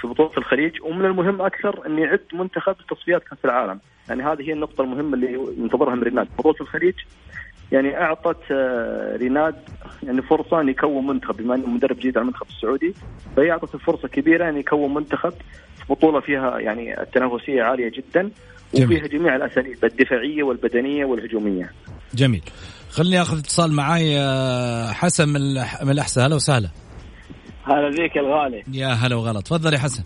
[0.00, 3.80] في بطولة الخليج ومن المهم أكثر إنه يعد منتخب تصفيات كأس العالم.
[4.08, 6.94] يعني هذه هي النقطة المهمة اللي ينتظرها من ريناد بطولة الخليج
[7.72, 9.54] يعني أعطت آه، ريناد
[10.02, 12.94] يعني فرصة ان يكون منتخب بما إنه مدرب جديد على المنتخب السعودي
[13.36, 15.32] فهي اعطت فرصة كبيرة ان يكون منتخب
[15.76, 18.30] في بطولة فيها يعني التنافسية عالية جدا.
[18.82, 21.70] وفيها جميع الاساليب الدفاعية والبدنية والهجومية.
[22.14, 22.42] جميل.
[22.90, 26.68] خليني آخذ اتصال معاي آه، حسن من من الأحساء هلا وسهلا.
[27.64, 28.62] هلا بيك الغالي.
[28.72, 30.04] يا هلا وغلا تفضل يا حسن.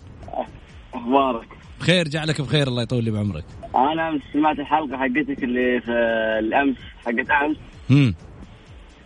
[0.93, 1.47] أخبارك؟
[1.79, 3.45] بخير جعلك بخير الله يطول لي بعمرك.
[3.75, 5.91] أنا امس سمعت الحلقة حقتك اللي في
[6.39, 7.57] الأمس حقت أمس.
[7.91, 8.15] امم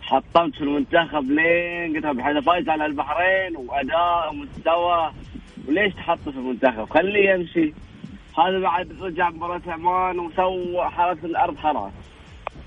[0.02, 5.12] حطمت في المنتخب لين قلت بحيث فايز على البحرين وأداء ومستوى
[5.68, 7.72] وليش تحطه في المنتخب؟ خليه يمشي.
[8.38, 11.92] هذا بعد رجع مباراة عمان وسوى حرس الأرض حراس.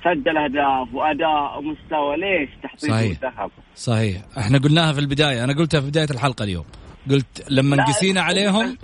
[0.04, 2.18] سجل أهداف وأداء ومستوى.
[2.18, 4.22] ليش تحطيم المنتخب؟ صحيح.
[4.38, 5.44] إحنا قلناها في البداية.
[5.44, 6.66] أنا قلتها في بداية الحلقة اليوم.
[7.12, 8.78] قلت لما قسينا عليهم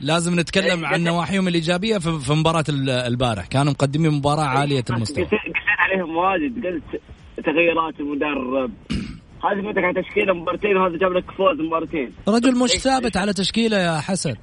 [0.00, 2.64] لازم نتكلم عن نواحيهم الإيجابية في مباراة
[3.06, 3.46] البارح.
[3.46, 5.24] كانوا مقدمين مباراة عالية المستوى.
[5.24, 5.40] قسيت
[5.78, 6.66] عليهم واجد.
[6.66, 7.02] قلت
[7.46, 8.70] تغييرات المدرب.
[9.44, 12.12] هذه فتك على تشكيلة مبارتين وهذا جاب لك فوز مبارتين.
[12.28, 14.34] رجل مش ثابت على تشكيلة يا حسن.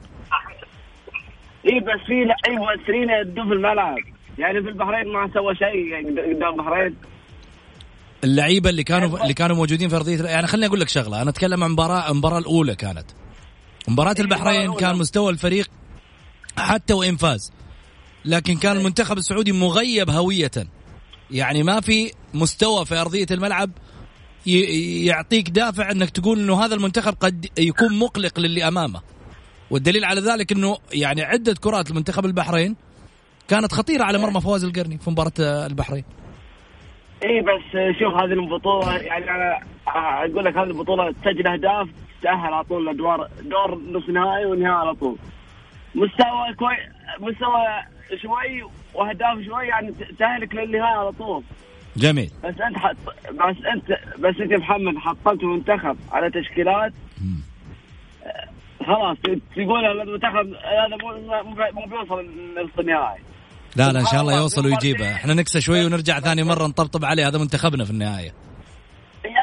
[1.67, 3.97] إي بس في لعيبه مؤثرين يدوا في الملعب.
[4.37, 6.95] يعني في البحرين ما سوى شيء يعني قدام البحرين.
[8.23, 11.21] اللعيبة اللي كانوا اللي كانوا موجودين في أرضية يعني خليني أقول لك شغلة.
[11.21, 13.05] أنا أتكلم عن مباراة المباراة الأولى كانت.
[13.87, 15.69] مباراة البحرين كان مستوى الفريق
[16.57, 17.53] حتى وإن فاز.
[18.25, 20.51] لكن كان المنتخب السعودي مغيب هوية.
[21.31, 23.71] يعني ما في مستوى في أرضية الملعب
[25.05, 29.01] يعطيك دافع إنك تقول إنه هذا المنتخب قد يكون مقلق للي أمامه.
[29.69, 32.75] والدليل على ذلك إنه يعني عدة كرات لمنتخب البحرين
[33.47, 36.03] كانت خطيرة على مرمى فواز القرني في مباراة البحرين.
[37.23, 41.87] اي بس شوف هذه البطولة يعني أنا أقول لك هذه البطولة تسجل أهداف
[42.19, 45.17] تتاهل على طول الادوار دور نصف نهائي ونهائي على طول.
[45.95, 46.77] مستوى كوي
[47.19, 47.63] مستوى
[48.21, 48.63] شوي
[48.93, 51.43] وأهداف شوي يعني تأهلك للنهائي على طول.
[51.97, 52.31] جميل.
[52.43, 52.95] بس أنت حط
[53.31, 56.93] بس انت بس أنت محمد حطمت المنتخب على تشكيلات.
[58.87, 59.17] خلاص
[59.55, 62.25] تقول المنتخب هذا مو مو بيوصل
[62.63, 63.21] نصف النهائي.
[63.75, 65.11] لا لا إن شاء الله يوصل ويجيبه.
[65.11, 68.33] إحنا نكسى شوي ونرجع ثاني مرة نطبطب عليه هذا منتخبنا في النهاية.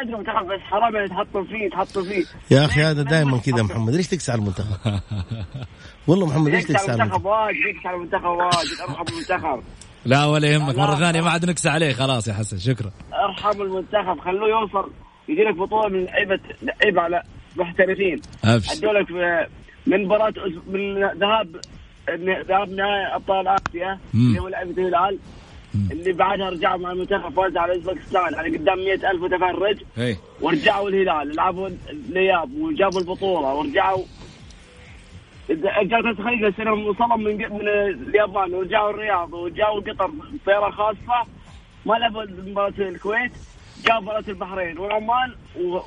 [0.02, 2.24] أدري منتخب بس حرام يتحطوا فيه يتحطوا فيه.
[2.50, 3.94] يا أخي هذا دائما كذا محمد.
[3.94, 5.00] ليش تكسى على المنتخب؟
[6.08, 8.80] والله محمد ليش تكسى على المنتخب؟ واجد يكسى على المنتخب واجد.
[8.88, 9.62] أرحم المنتخب.
[10.04, 10.78] لا ولا يهمك.
[10.78, 12.90] مرة ثانية ما عاد نكسى عليه خلاص يا حسن شكرا.
[13.12, 14.20] أرحم المنتخب.
[14.20, 14.90] خلوه يوصل
[15.28, 17.22] يجي لك بطولة من لعيبه لعيبة على
[17.56, 18.20] محترفين.
[18.44, 19.10] ابشر لك
[19.86, 20.34] من مباراة
[20.66, 21.56] من ذهاب
[22.48, 25.18] ذهاب نهائي أبطال آسيا اللي هو لعبه الهلال
[25.92, 29.78] اللي بعدها رجعوا مع المنتخب فاز على أوزبكستان يعني قدام مئة ألف متفرج.
[30.40, 34.04] ورجعوا الهلال لعبوا الاياب وجابوا البطولة ورجعوا
[35.50, 37.68] جاءت تخيل السنة وصلوا من من
[38.08, 41.28] اليابان ورجعوا الرياض وجاوا قطر بطياره خاصة.
[41.86, 43.32] ما لعبوا مباراة الكويت
[43.86, 45.32] جاء مباراة البحرين وعمان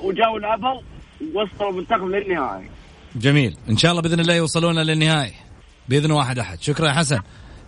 [0.02, 0.80] وجاوا لعبوا
[1.20, 2.70] ووصلوا المنتخب للنهائي.
[3.16, 3.56] جميل.
[3.68, 5.32] إن شاء الله بإذن الله يوصلون للنهائي.
[5.88, 6.62] بإذن واحد أحد.
[6.62, 7.20] شكرا يا حسن.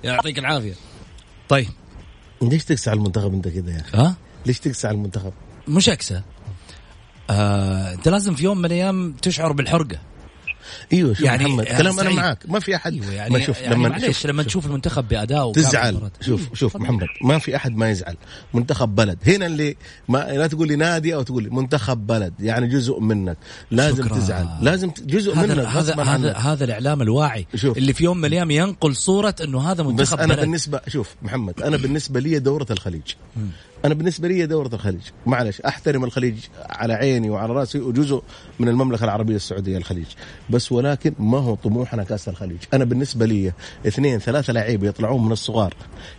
[0.04, 0.74] يعطيك العافية.
[1.48, 1.68] طيب.
[2.42, 5.32] ليش تكسى على المنتخب أنت كذا يا أخي؟ ها؟ ليش تكسى على المنتخب؟
[5.68, 6.22] مش اكسى
[7.30, 9.98] آه، أنت لازم في يوم من الأيام تشعر بالحرقة.
[10.92, 13.74] إيوه شوف يعني محمد كلام أنا معاك ما في أحد أيوة يعني ما شوف يعني
[13.74, 16.10] لما معليش لما تشوف المنتخب بأداء تزعل.
[16.20, 18.16] شوف شوف محمد ما في أحد ما يزعل.
[18.54, 19.18] منتخب بلد.
[19.26, 19.76] هنا اللي
[20.08, 23.36] ما لا تقول لي نادي أو تقول لي منتخب بلد يعني جزء منك.
[23.70, 24.18] لازم شكرا.
[24.18, 24.48] تزعل.
[24.62, 27.78] لازم جزء هذا منك هذا هذا هذا الإعلام الواعي شوف.
[27.78, 30.40] اللي في يوم من الأيام ينقل صورة إنه هذا منتخب بس أنا بلد.
[30.40, 33.12] بالنسبة شوف محمد أنا بالنسبة لي دورة الخليج.
[33.84, 35.00] أنا بالنسبة لي دورة الخليج.
[35.26, 36.36] معلش أحترم الخليج
[36.70, 38.22] على عيني وعلى رأسي وجزء
[38.58, 40.06] من المملكة العربية السعودية الخليج.
[40.50, 42.58] بس ولكن ما هو طموحنا كأس الخليج.
[42.74, 43.52] أنا بالنسبة لي
[43.86, 45.74] اثنين ثلاثة لعيبة يطلعون من الصغار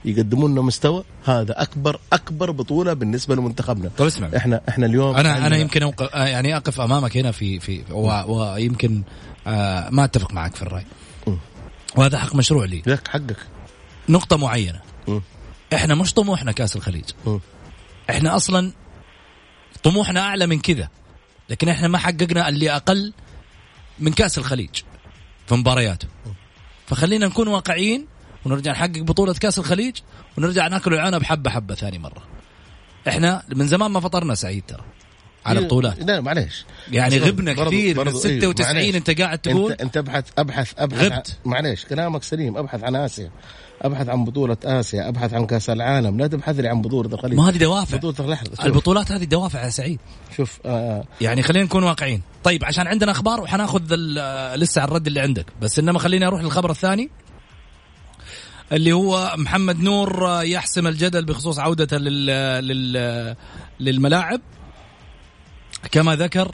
[0.06, 3.92] يقدمون لنا مستوى هذا أكبر أكبر بطولة بالنسبة لمنتخبنا.
[3.98, 4.30] طيب اسمع.
[4.36, 9.04] إحنا إحنا اليوم أنا أنا يمكن أوقف يعني أقف أمامك هنا في في ويمكن
[9.48, 10.86] آه ما أتفق معك في الرأي.
[11.96, 12.82] وهذا حق مشروع لي.
[12.86, 13.38] لك حقك.
[14.10, 14.80] نقطة معينة.
[15.08, 15.20] م.
[15.74, 17.06] إحنا مش طموحنا كأس الخليج.
[17.26, 17.38] م.
[18.10, 18.72] إحنا أصلا
[19.84, 20.90] طموحنا أعلى من كذا
[21.50, 23.14] لكن إحنا ما حققنا اللي أقل
[24.00, 24.70] من كأس الخليج
[25.48, 26.08] في مبارياته.
[26.88, 28.08] فخلينا نكون واقعيين
[28.46, 29.98] ونرجع نحقق بطولة كأس الخليج
[30.38, 32.28] ونرجع ناكل العنب حبة حبة ثاني مرة.
[33.08, 34.84] إحنا من زمان ما فطرنا سعيد ترى.
[35.50, 36.66] على بطولات لا معليش.
[36.92, 38.96] يعني غبنا برضو- كثير برضو من إيه، 96 معليش.
[38.96, 41.38] أنت قاعد تقول؟ أنت, انت ابحث ابحث أبحث غبت.
[41.46, 42.58] معليش كلامك سليم.
[42.58, 43.32] أبحث عن آسيا.
[43.82, 45.08] أبحث عن بطولة آسيا.
[45.10, 46.20] أبحث عن كأس العالم.
[46.20, 47.38] لا تبحث لي عن بطولة الخليج.
[47.38, 47.98] ما هذه دوافع.
[47.98, 50.00] بطولة البطولات هذه دوافع يا سعيد.
[50.38, 52.22] شوف آه يعني خلينا نكون واقعيين.
[52.44, 53.82] طيب عشان عندنا أخبار وحناخذ
[54.56, 55.46] لسه على الرد اللي عندك.
[55.62, 57.10] بس إنما خليني أروح للخبر الثاني
[58.72, 62.26] اللي هو محمد نور يحسم الجدل بخصوص عودته لل
[62.68, 63.36] لل
[63.80, 64.42] للملاعب.
[65.92, 66.52] كما ذكر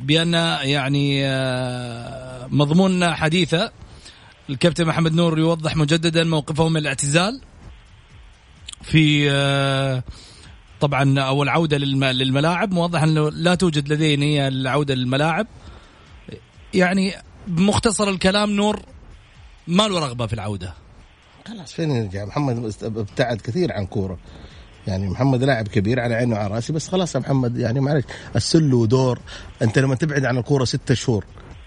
[0.00, 3.72] بأن يعني آه، مضمون حديثه
[4.50, 7.40] الكابتن محمد نور يوضح مجددا موقفه من الاعتزال
[8.82, 10.02] في آه،
[10.80, 12.72] طبعا أو العودة للم- للملاعب.
[12.72, 15.46] موضح أنه لا توجد لديه نية للعوده للملاعب.
[16.74, 17.12] يعني
[17.46, 18.82] بمختصر الكلام نور
[19.66, 20.74] ما له رغبه في العودة؟
[21.48, 24.18] خلاص فين يرجع؟ محمد ابتعد كثير عن كورة.
[24.88, 28.04] يعني محمد لاعب كبير على عيني وعلى رأسي بس خلاص يا محمد يعني معلش
[28.36, 29.18] السل ودور.
[29.62, 31.24] أنت لما تبعد عن الكورة ستة شهور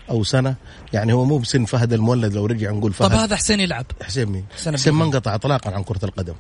[0.10, 0.56] أو سنة
[0.94, 3.10] يعني هو مو بسن فهد المولد لو رجع نقول فهد.
[3.10, 3.86] طب هذا حسين يلعب.
[4.02, 6.34] حسين مين؟ حسين حسين ما انقطع اطلاقا عن كرة القدم.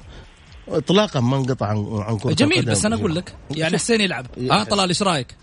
[0.67, 2.71] اطلاقا ما انقطع عن عن كرة جميل القدم.
[2.71, 4.25] بس أنا أقول لك يعني حسين يلعب.
[4.51, 5.35] ها طلال إيش رأيك؟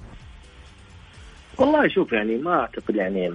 [1.58, 3.30] والله شوف يعني ما أعتقد يعني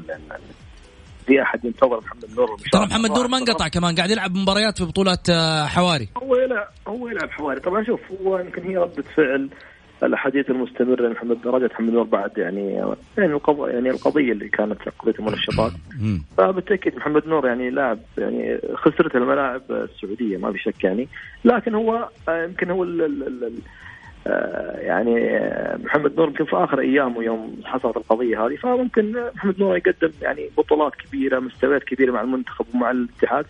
[1.23, 2.85] في أحد ينتظر محمد نور ترى.
[2.85, 6.09] محمد نور ما انقطع كمان قاعد يلعب مباريات في بطولات آه، حواري.
[6.17, 7.59] هو يلعب هو يلعب حواري.
[7.59, 9.49] طبعا شوف هو يمكن هي رده فعل
[10.03, 12.71] الأحاديث المستمرة محمد رجعت محمد نور بعد يعني
[13.17, 15.71] يعني القضية يعني القضية اللي كانت قضيه المنشطات
[16.37, 21.07] فبالتأكيد محمد نور يعني لاعب يعني خسرت الملاعب السعودية ما في شك يعني.
[21.45, 23.53] لكن هو آه، يمكن هو ال ال ال
[24.75, 29.77] يعني آه، محمد نور يمكن في آخر أيامه يوم حصلت القضية هذه فممكن محمد نور
[29.77, 33.45] يقدم يعني بطولات كبيرة مستويات كبيرة مع المنتخب ومع الاتحاد.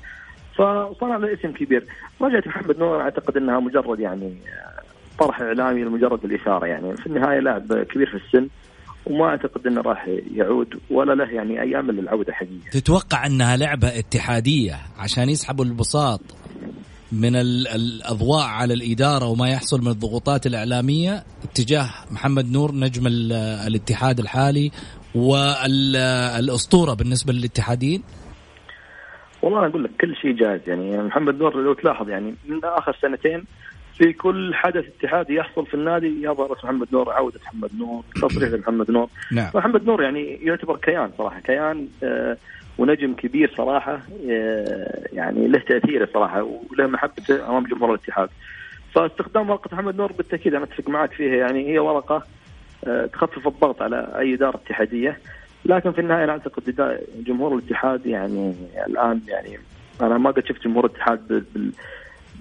[0.56, 1.86] فصنع له اسم كبير.
[2.22, 4.82] رجعت محمد نور أعتقد إنها مجرد يعني آه،
[5.20, 6.98] طرح إعلامي لمجرد الاثاره يعني.
[6.98, 8.50] في النهاية لاعب كبير في السن
[9.06, 13.88] وما أعتقد إنه راح يعود ولا له يعني أي أمل للعودة حقيقه تتوقع إنها لعبة
[14.00, 16.22] اتحادية عشان يسحبوا البساط
[17.22, 23.34] من ال- الأضواء على الإدارة وما يحصل من الضغوطات الإعلامية اتجاه محمد نور نجم ال-
[23.68, 24.72] الاتحاد الحالي
[25.16, 28.04] والاسطوره بالنسبة للاتحاديين؟
[29.42, 32.98] والله أنا أقول لك كل شيء جاهز يعني محمد نور لو تلاحظ يعني من آخر
[33.02, 33.44] سنتين
[33.98, 38.50] في كل حدث اتحادي يحصل في النادي يظهر اسم محمد نور عودة محمد نور تصريح
[38.54, 39.10] لمحمد نور.
[39.32, 39.52] نعم.
[39.56, 42.38] محمد نور يعني يعتبر كيان صراحة كيان آه
[42.78, 44.00] ونجم كبير صراحة
[44.30, 48.30] آه يعني له تأثيره صراحة وله محبته أمام جمهور الاتحاد.
[48.96, 52.24] فاستخدام ورقة محمد نور بالتأكيد أنا أتفق معك فيها يعني هي ورقة
[52.88, 55.18] آه تخفف الضغط على أي إدارة اتحادية.
[55.66, 56.98] لكن في النهاية أنا أعتقد
[57.28, 58.54] جمهور الاتحاد يعني
[58.88, 59.58] الآن يعني
[60.02, 61.72] أنا ما قد شفت جمهور الاتحاد بال- بال-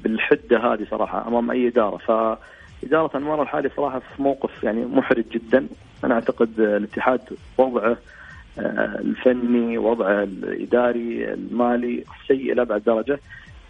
[0.05, 1.97] بالحدة هذه صراحة أمام أي إدارة.
[1.97, 5.66] فإدارة أنوار الحالي صراحة في موقف يعني محرج جدا.
[6.05, 7.20] أنا أعتقد الاتحاد
[7.59, 7.97] وضعه
[8.59, 13.20] الفني وضعه الإداري المالي سيء إلى ابعد درجة.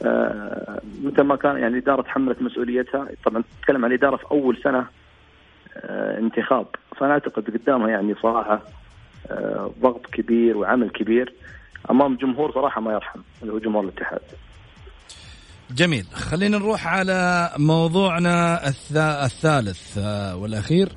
[0.04, 4.86] آه، متى ما كان يعني الاداره تحملت مسؤوليتها طبعا تتكلم عن الاداره في أول سنة
[5.76, 6.66] آه، انتخاب.
[6.96, 8.62] فأنا أعتقد قدامها يعني صراحة
[9.30, 11.32] آه، ضغط كبير وعمل كبير.
[11.90, 14.20] أمام جمهور صراحة ما يرحم اللي هو جمهور الاتحاد
[15.70, 16.04] جميل.
[16.12, 20.88] خلينا نروح على موضوعنا الثا- الثالث آه، والأخير.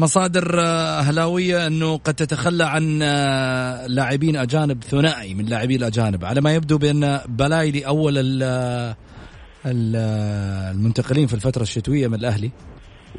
[0.00, 6.24] مصادر آه، أهلاوية أنه قد تتخلى عن آه، لاعبين أجانب ثنائي من لاعبي الأجانب.
[6.24, 8.94] على ما يبدو بأن بلايلي أول ال-
[9.66, 12.50] المنتقلين في الفترة الشتوية من الأهلي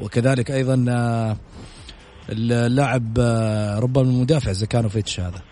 [0.00, 1.36] وكذلك أيضا آه،
[2.30, 5.42] اللاعب آه، ربما المدافع زكانوفيتش هذا.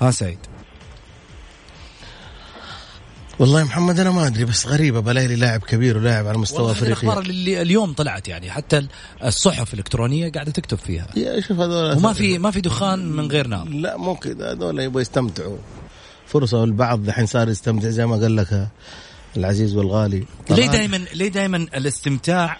[0.00, 0.38] ها سعيد.
[3.38, 6.82] والله يا محمد أنا ما أدري بس غريبة بلاقي لاعب كبير ولاعب على مستوى هذه
[6.82, 8.86] الأخبار افريقيا اللي اليوم طلعت يعني حتى
[9.24, 11.06] الصحف الإلكترونية قاعدة تكتب فيها.
[11.16, 13.68] يا شوف هذول وما في ما في دخان من غير نار.
[13.68, 15.58] لا مو كذا هذول يبغوا يستمتعوا.
[16.26, 18.68] فرصة البعض الحين صار يستمتع زي ما قال لك
[19.36, 20.24] العزيز والغالي.
[20.50, 22.58] ليه دائما ليه دائما الاستمتاع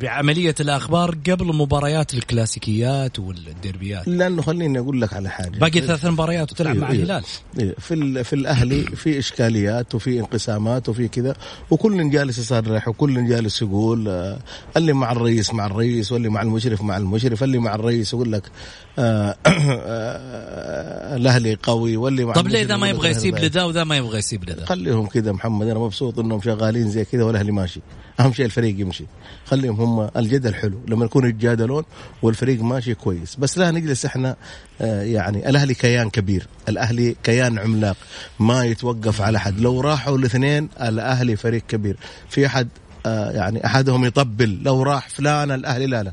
[0.00, 4.08] بعملية الأخبار قبل مباريات الكلاسيكيات والديربيات.
[4.08, 5.58] لأنه خليني أقول لك على حاجة.
[5.58, 7.04] باقي ثلاث مباريات وتلعب مع أيوه.
[7.04, 7.24] الهلال.
[7.60, 11.34] إيه، في في الأهلي في إشكاليات وفي انقسامات وفي كذا
[11.70, 14.38] وكل جالس يصرح وكل جالس يقول آه،
[14.76, 18.50] اللي مع الرئيس مع الرئيس واللي مع المشرف مع المشرف اللي مع الرئيس يقول لك
[18.98, 23.38] آه، آه، الأهلي قوي واللي مع طب ليه ذا ما يبغى الأهلي يسيب.
[23.38, 27.24] لذا وذا ما يبغى يسيب لذا؟ خليهم كذا محمد أنا مبسوط إنهم شغالين زي كذا
[27.24, 27.80] والأهلي ماشي.
[28.20, 29.04] أهم شيء الفريق يمشي.
[29.46, 30.80] خليهم فيهم هم الجدل حلو.
[30.88, 31.84] لما يكونوا يتجادلون
[32.22, 33.36] والفريق ماشي كويس.
[33.36, 34.36] بس لا نجلس إحنا
[34.80, 36.46] آه، يعني الأهلي كيان كبير.
[36.68, 37.96] الأهلي كيان عملاق.
[38.40, 39.60] ما يتوقف على حد.
[39.60, 41.96] لو راحوا الاثنين الأهلي فريق كبير.
[42.28, 42.68] في أحد
[43.06, 44.58] آه، يعني أحدهم يطبل.
[44.62, 46.12] لو راح فلان الأهلي لا لا.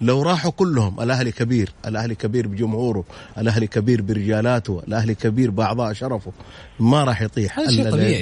[0.00, 1.72] لو راحوا كلهم الأهلي كبير.
[1.86, 3.04] الأهلي كبير بجمهوره.
[3.38, 4.82] الأهلي كبير برجالاته.
[4.88, 6.32] الأهلي كبير بأعضاء شرفه.
[6.80, 7.60] ما راح يطيح.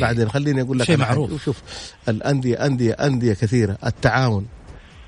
[0.01, 0.97] بعدين خليني أقول لك شيء.
[0.97, 1.45] معروف.
[1.45, 1.62] شوف
[2.09, 3.78] الأندية أندية أندية كثيرة.
[3.87, 4.47] التعاون.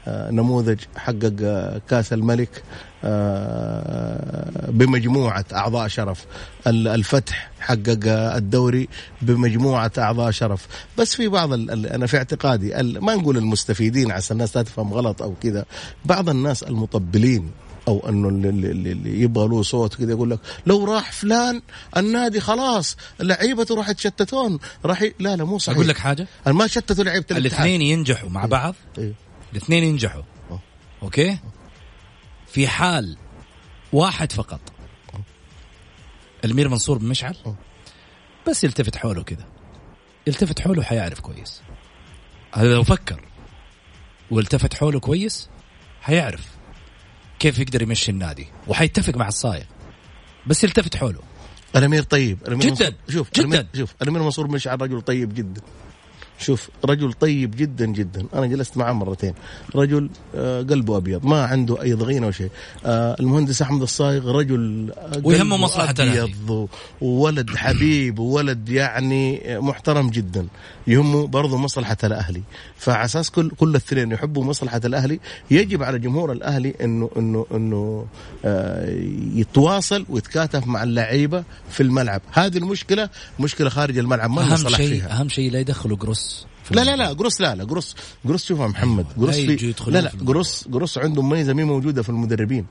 [0.09, 2.63] نموذج حقق آه، كأس الملك
[3.05, 6.25] آه، بمجموعة أعضاء شرف.
[6.67, 8.89] ال- الفتح حقق آه، الدوري
[9.23, 10.67] بمجموعة أعضاء شرف.
[10.99, 15.23] بس في بعض ال- أنا في اعتقادي ما نقول المستفيدين عشان الناس لا تفهم غلط
[15.23, 15.65] أو كذا.
[16.05, 17.51] بعض الناس المطبلين
[17.89, 21.63] أو إنه اللي, يبغى له صوت كذا يقول لك لو راح فلان
[21.97, 24.59] النادي خلاص لعيبته راح يتشتتون.
[24.85, 25.13] راح ي...
[25.19, 25.77] لا لا مو صحيح.
[25.77, 27.47] أقول لك حاجة؟ ما شتتوا لعيبة الاتحاد.
[27.67, 28.75] الاثنين ينجحوا مع بعض.
[28.99, 29.13] إيه.
[29.53, 30.23] الاثنين ينجحوا.
[31.03, 31.39] أوكي؟
[32.47, 33.17] في حال
[33.93, 34.61] واحد فقط.
[36.45, 37.37] المير منصور بن مشعل.
[38.49, 39.47] بس يلتفت حوله كذا.
[40.27, 41.63] يلتفت حوله حيعرف كويس.
[42.55, 43.25] هذا لو فكر
[44.31, 45.49] والتفت حوله كويس
[46.03, 46.57] حيعرف
[47.39, 48.49] كيف يقدر يمشي النادي.
[48.69, 49.65] وحيتفق مع الصايغ
[50.47, 51.21] بس يلتفت حوله.
[51.77, 52.39] الأمير طيب.
[52.43, 52.71] الأمير جداً.
[52.71, 53.45] منصور شوف جداً.
[53.45, 55.61] الأمير شوف الأمير منصور مشعل رجل طيب جدا.
[56.39, 58.27] شوف رجل طيب جدا جدا.
[58.35, 59.35] أنا جلست معه مرتين.
[59.75, 62.51] رجل آه، قلبه أبيض ما عنده أي ضغينة أو شيء.
[62.87, 66.23] آه، المهندس أحمد الصايغ رجل آه، ويهمه الأهلي.
[66.23, 66.69] أبيض
[67.01, 70.47] وولد حبيب وولد يعني محترم جدا.
[70.87, 72.43] يهمه برضه مصلحة الأهلي.
[72.79, 75.21] فعلى أساس كل كل الاثنين يحبوا مصلحة الأهلي
[75.51, 78.07] يجب على جمهور الأهلي إنه إنه إنه
[79.35, 82.23] يتواصل ويتكاتف مع اللعيبة في الملعب.
[82.33, 83.09] هذه المشكلة
[83.41, 86.26] مشكلة خارج الملعب ما أهم شيء أهم شيء لا يدخلوا في
[86.71, 86.97] لا لا.
[86.97, 87.97] لا قرص لا لا قرص
[88.29, 90.11] قرص شوف يا محمد يجوا في لا لا.
[90.27, 92.67] قرص قرص عنده ميزة مي موجودة في المدربين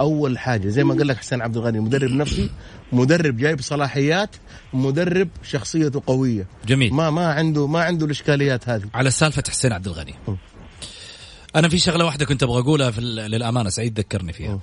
[0.00, 2.50] أول حاجة زي ما قال لك حسين عبد الغني مدرب نفسي
[2.92, 4.36] مدرب جايب صلاحيات
[4.72, 9.86] مدرب شخصيته قوية جميل ما ما عنده ما عنده الإشكاليات هذه على سالفة حسين عبد
[9.86, 10.34] الغني م.
[11.56, 14.60] أنا في شغلة واحدة كنت أبغى أقولها في للأمانة سعيد ذكرني فيها م.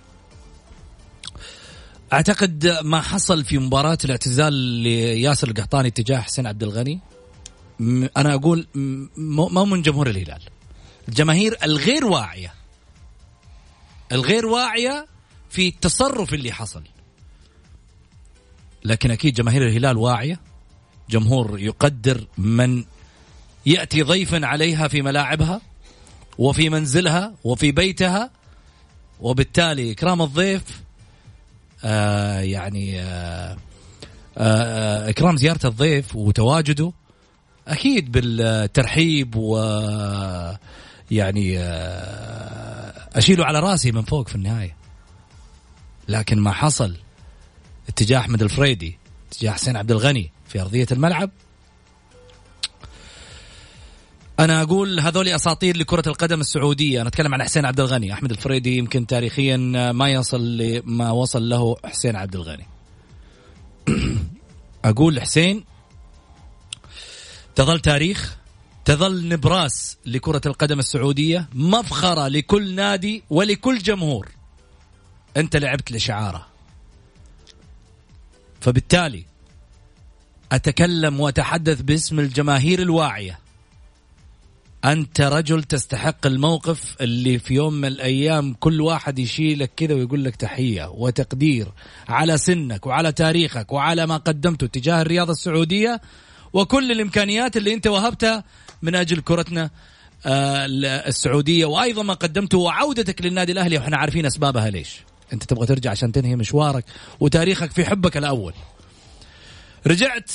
[2.13, 6.99] أعتقد ما حصل في مباراة الاعتزال لياسر القحطاني تجاه حسين عبد الغني
[8.17, 8.67] أنا أقول
[9.17, 10.41] مو من جمهور الهلال.
[11.07, 12.53] الجماهير الغير واعية.
[14.11, 15.07] الغير واعية
[15.49, 16.83] في التصرف اللي حصل.
[18.85, 20.39] لكن أكيد جماهير الهلال واعية.
[21.09, 22.83] جمهور يقدر من
[23.65, 25.61] يأتي ضيفا عليها في ملاعبها
[26.37, 28.31] وفي منزلها وفي بيتها
[29.19, 30.63] وبالتالي إكرام الضيف
[31.83, 33.57] آه يعني آه
[34.37, 36.91] آه إكرام زيارة الضيف وتواجده
[37.67, 39.57] أكيد بالترحيب و
[41.11, 44.75] يعني آه أشيله على رأسي من فوق في النهاية.
[46.07, 46.95] لكن ما حصل
[47.89, 48.97] اتجاه أحمد الفريدي
[49.31, 51.29] اتجاه حسين عبد الغني في أرضية الملعب.
[54.39, 57.01] أنا أقول هذول أساطير لكرة القدم السعودية.
[57.01, 58.13] أنا أتكلم عن حسين عبد الغني.
[58.13, 59.57] أحمد الفريدي يمكن تاريخيا
[59.91, 62.65] ما يصل لما وصل له حسين عبد الغني.
[64.85, 65.65] أقول حسين
[67.55, 68.37] تظل تاريخ
[68.85, 74.29] تظل نبراس لكرة القدم السعودية مفخرة لكل نادي ولكل جمهور.
[75.37, 76.47] أنت لعبت لشعارة.
[78.61, 79.25] فبالتالي
[80.51, 83.39] أتكلم وأتحدث باسم الجماهير الواعية.
[84.85, 90.35] أنت رجل تستحق الموقف اللي في يوم من الأيام كل واحد يشيلك كذا ويقول لك
[90.35, 91.71] تحية وتقدير
[92.07, 96.01] على سنك وعلى تاريخك وعلى ما قدمته تجاه الرياضة السعودية.
[96.53, 98.43] وكل الإمكانيات اللي أنت وهبتها
[98.81, 99.69] من أجل كرتنا
[100.25, 100.65] آه،
[101.07, 104.99] السعودية وأيضا ما قدمته وعودتك للنادي الأهلي وإحنا عارفين أسبابها ليش.
[105.33, 106.85] أنت تبغى ترجع عشان تنهي مشوارك
[107.19, 108.53] وتاريخك في حبك الأول.
[109.87, 110.31] رجعت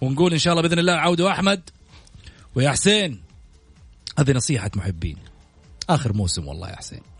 [0.00, 1.70] ونقول إن شاء الله بإذن الله عودة أحمد
[2.54, 3.22] ويا حسين.
[4.18, 5.16] هذه نصيحة محبين.
[5.90, 7.11] آخر موسم والله يا حسين.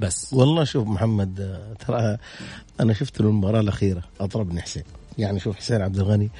[0.00, 0.28] بس.
[0.32, 2.16] والله شوف محمد آه، ترى
[2.80, 4.82] أنا شفت المباراة الأخيرة أضربني حسين.
[5.18, 6.30] يعني شوف حسين عبد الغني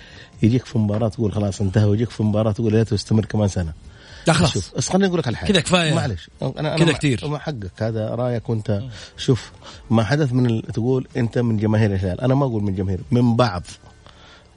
[0.42, 3.72] يجيك في مباراة تقول خلاص انتهى ويجيك في مباراة تقول يا ريته يستمر كمان سنة.
[4.26, 4.52] لا خلاص.
[4.54, 5.94] شوف بس خليني أقول لك على حاجة كذا كفاية.
[5.94, 6.30] معلش.
[6.42, 7.28] أنا أنا كذا كتير.
[7.28, 7.82] مع حقك.
[7.82, 8.82] هذا رأيك وأنت.
[9.16, 9.50] شوف
[9.90, 10.62] ما حدث من ال...
[10.62, 12.20] تقول أنت من جماهير الهلال.
[12.20, 13.62] أنا ما أقول من جماهير من بعض.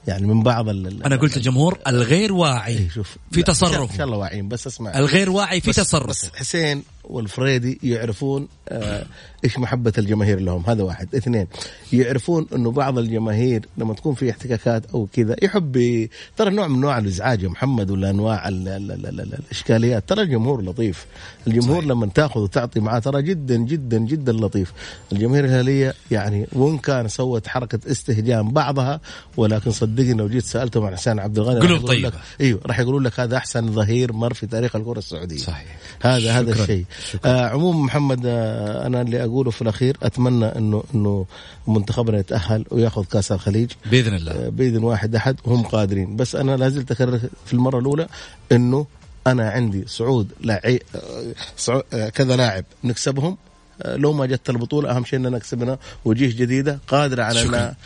[0.06, 1.02] يعني من بعض ال...
[1.02, 3.92] أنا قلت الجمهور الغير واعي إيه شوف في لا، تصرفه.
[3.92, 4.98] إن شاء الله واعيين بس اسمع.
[4.98, 9.06] الغير واعي في بس حسين والفريدي يعرفون آه
[9.44, 10.62] إيش محبة الجماهير لهم.
[10.66, 11.14] هذا واحد.
[11.14, 11.46] اثنين
[11.92, 16.98] يعرفون إنه بعض الجماهير لما تكون في احتكاكات أو كذا يحب ترى نوع من انواع
[16.98, 20.08] الإزعاج يا محمد ولا أنواع ال ال ال ال ال الإشكاليات.
[20.08, 21.06] ترى الجمهور لطيف.
[21.46, 21.90] الجمهور صحيح.
[21.90, 24.72] لما تأخذ وتعطي معاه ترى جدا جدا جدا لطيف.
[25.12, 29.00] الجماهير الهلاليه يعني وإن كان سوت حركة استهجان بعضها
[29.36, 31.90] ولكن صدقني لو جيت سألتهم عن حسين عبد الغني قلوب.
[31.90, 35.36] لك إيوه راح يقولون لك هذا أحسن ظهير مر في تاريخ الكرة السعودية.
[35.36, 35.76] صحيح.
[36.02, 36.52] هذا هذا.
[36.52, 36.84] الشيء.
[37.24, 41.26] آه عموما محمد آه أنا اللي أقوله في الأخير أتمنى إنه إنه
[41.66, 43.70] منتخبنا يتأهل وياخذ كأس الخليج.
[43.90, 44.32] بإذن الله.
[44.32, 46.16] آه بإذن واحد أحد وهم قادرين.
[46.16, 48.06] بس أنا لا زلت أكرر في المرة الأولى
[48.52, 48.86] إنه
[49.26, 53.36] أنا عندي صعود لاعي آه، صعو- آه، كذا لاعب نكسبهم.
[53.82, 57.56] آه، لو ما جت البطولة أهم شيء إننا كسبنا وجيه جديدة قادرة على شكراً.
[57.58, 57.76] انها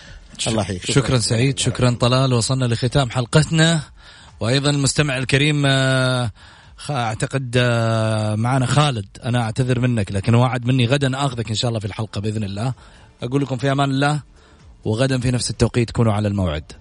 [0.47, 2.33] الله يحييك شكرا سعيد شكرا طلال.
[2.33, 3.81] وصلنا لختام حلقتنا.
[4.41, 6.31] وأيضا المستمع الكريم آه،
[6.91, 9.07] أعتقد آه، معنا خالد.
[9.25, 12.73] أنا أعتذر منك لكن وعد مني غدا آخذك إن شاء الله في الحلقة بإذن الله.
[13.23, 14.21] أقول لكم في أمان الله
[14.85, 16.73] وغدا في نفس التوقيت كونوا على الموعد.